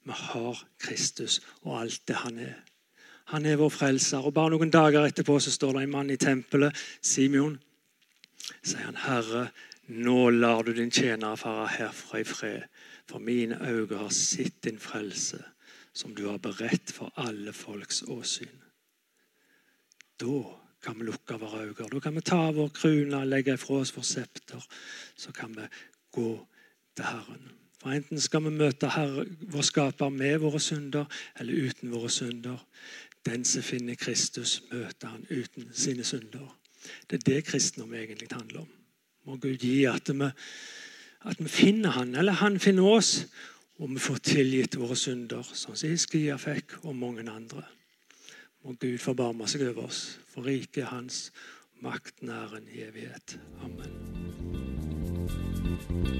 Vi 0.04 0.12
har 0.12 0.64
Kristus 0.78 1.40
og 1.62 1.80
alt 1.80 2.02
det 2.08 2.16
han 2.16 2.38
er. 2.38 2.56
Han 3.28 3.46
er 3.46 3.56
vår 3.60 3.68
frelser. 3.68 4.24
Og 4.24 4.34
Bare 4.34 4.54
noen 4.54 4.72
dager 4.72 5.04
etterpå 5.04 5.36
så 5.40 5.52
står 5.52 5.76
det 5.76 5.82
en 5.84 5.96
mann 5.96 6.10
i 6.10 6.16
tempelet, 6.16 6.76
Simeon. 7.02 7.58
sier 8.62 8.84
han, 8.84 8.96
'Herre, 8.96 9.50
nå 9.88 10.30
lar 10.30 10.62
du 10.62 10.72
din 10.72 10.90
tjener 10.90 11.36
fare 11.36 11.66
herfra 11.68 12.20
i 12.20 12.24
fred, 12.24 12.62
for 13.06 13.18
mine 13.18 13.58
øyne 13.60 13.96
har 13.96 14.08
sett 14.08 14.64
din 14.64 14.78
frelse, 14.78 15.44
som 15.92 16.14
du 16.14 16.28
har 16.28 16.38
beredt 16.38 16.92
for 16.92 17.12
alle 17.16 17.52
folks 17.52 18.02
åsyn.' 18.02 18.62
Da 20.20 20.42
kan 20.82 20.98
vi 20.98 21.04
lukke 21.04 21.38
våre 21.38 21.66
øyne. 21.66 21.88
Da 21.92 22.00
kan 22.00 22.14
vi 22.14 22.20
ta 22.20 22.50
vår 22.50 22.68
krone, 22.68 23.24
legge 23.24 23.54
ifra 23.54 23.74
oss 23.74 23.96
vår 23.96 24.02
septer. 24.02 24.64
Så 25.16 25.32
kan 25.32 25.56
vi 25.56 25.68
gå 26.12 26.48
til 26.98 27.06
Herren. 27.06 27.50
For 27.78 27.94
Enten 27.94 28.20
skal 28.20 28.42
vi 28.42 28.54
møte 28.58 28.90
Herre, 28.90 29.24
vår 29.52 29.66
skaper 29.66 30.10
med 30.10 30.40
våre 30.42 30.60
synder 30.62 31.06
eller 31.38 31.68
uten 31.68 31.92
våre 31.94 32.10
synder. 32.10 32.58
Den 33.26 33.44
som 33.46 33.62
finner 33.62 33.98
Kristus, 33.98 34.62
møter 34.72 35.12
han 35.12 35.26
uten 35.30 35.70
sine 35.74 36.04
synder. 36.04 36.48
Det 37.10 37.20
er 37.20 37.24
det 37.26 37.44
kristendom 37.46 37.94
egentlig 37.94 38.28
handler 38.32 38.64
om. 38.64 38.74
Må 39.26 39.36
Gud 39.36 39.60
gi 39.62 39.84
at 39.86 40.10
vi, 40.10 40.30
at 41.28 41.40
vi 41.42 41.48
finner 41.52 41.94
han, 41.98 42.14
eller 42.14 42.40
han 42.40 42.58
finner 42.58 42.88
oss, 42.88 43.26
og 43.78 43.90
vi 43.94 44.02
får 44.02 44.22
tilgitt 44.26 44.78
våre 44.80 44.96
synder, 44.98 45.46
sånn 45.46 45.76
som 45.78 45.92
Iskia 45.92 46.38
fikk, 46.40 46.80
og 46.82 46.96
mange 46.98 47.26
andre. 47.30 47.66
Må 48.64 48.74
Gud 48.80 48.98
forbarme 49.02 49.46
seg 49.46 49.68
over 49.68 49.86
oss, 49.90 50.16
for 50.32 50.48
riket 50.48 50.90
hans, 50.90 51.28
makten, 51.84 52.32
er 52.34 52.58
en 52.58 52.72
evighet. 52.74 53.38
Amen. 53.62 54.17
Thank 55.78 56.06
you. 56.06 56.18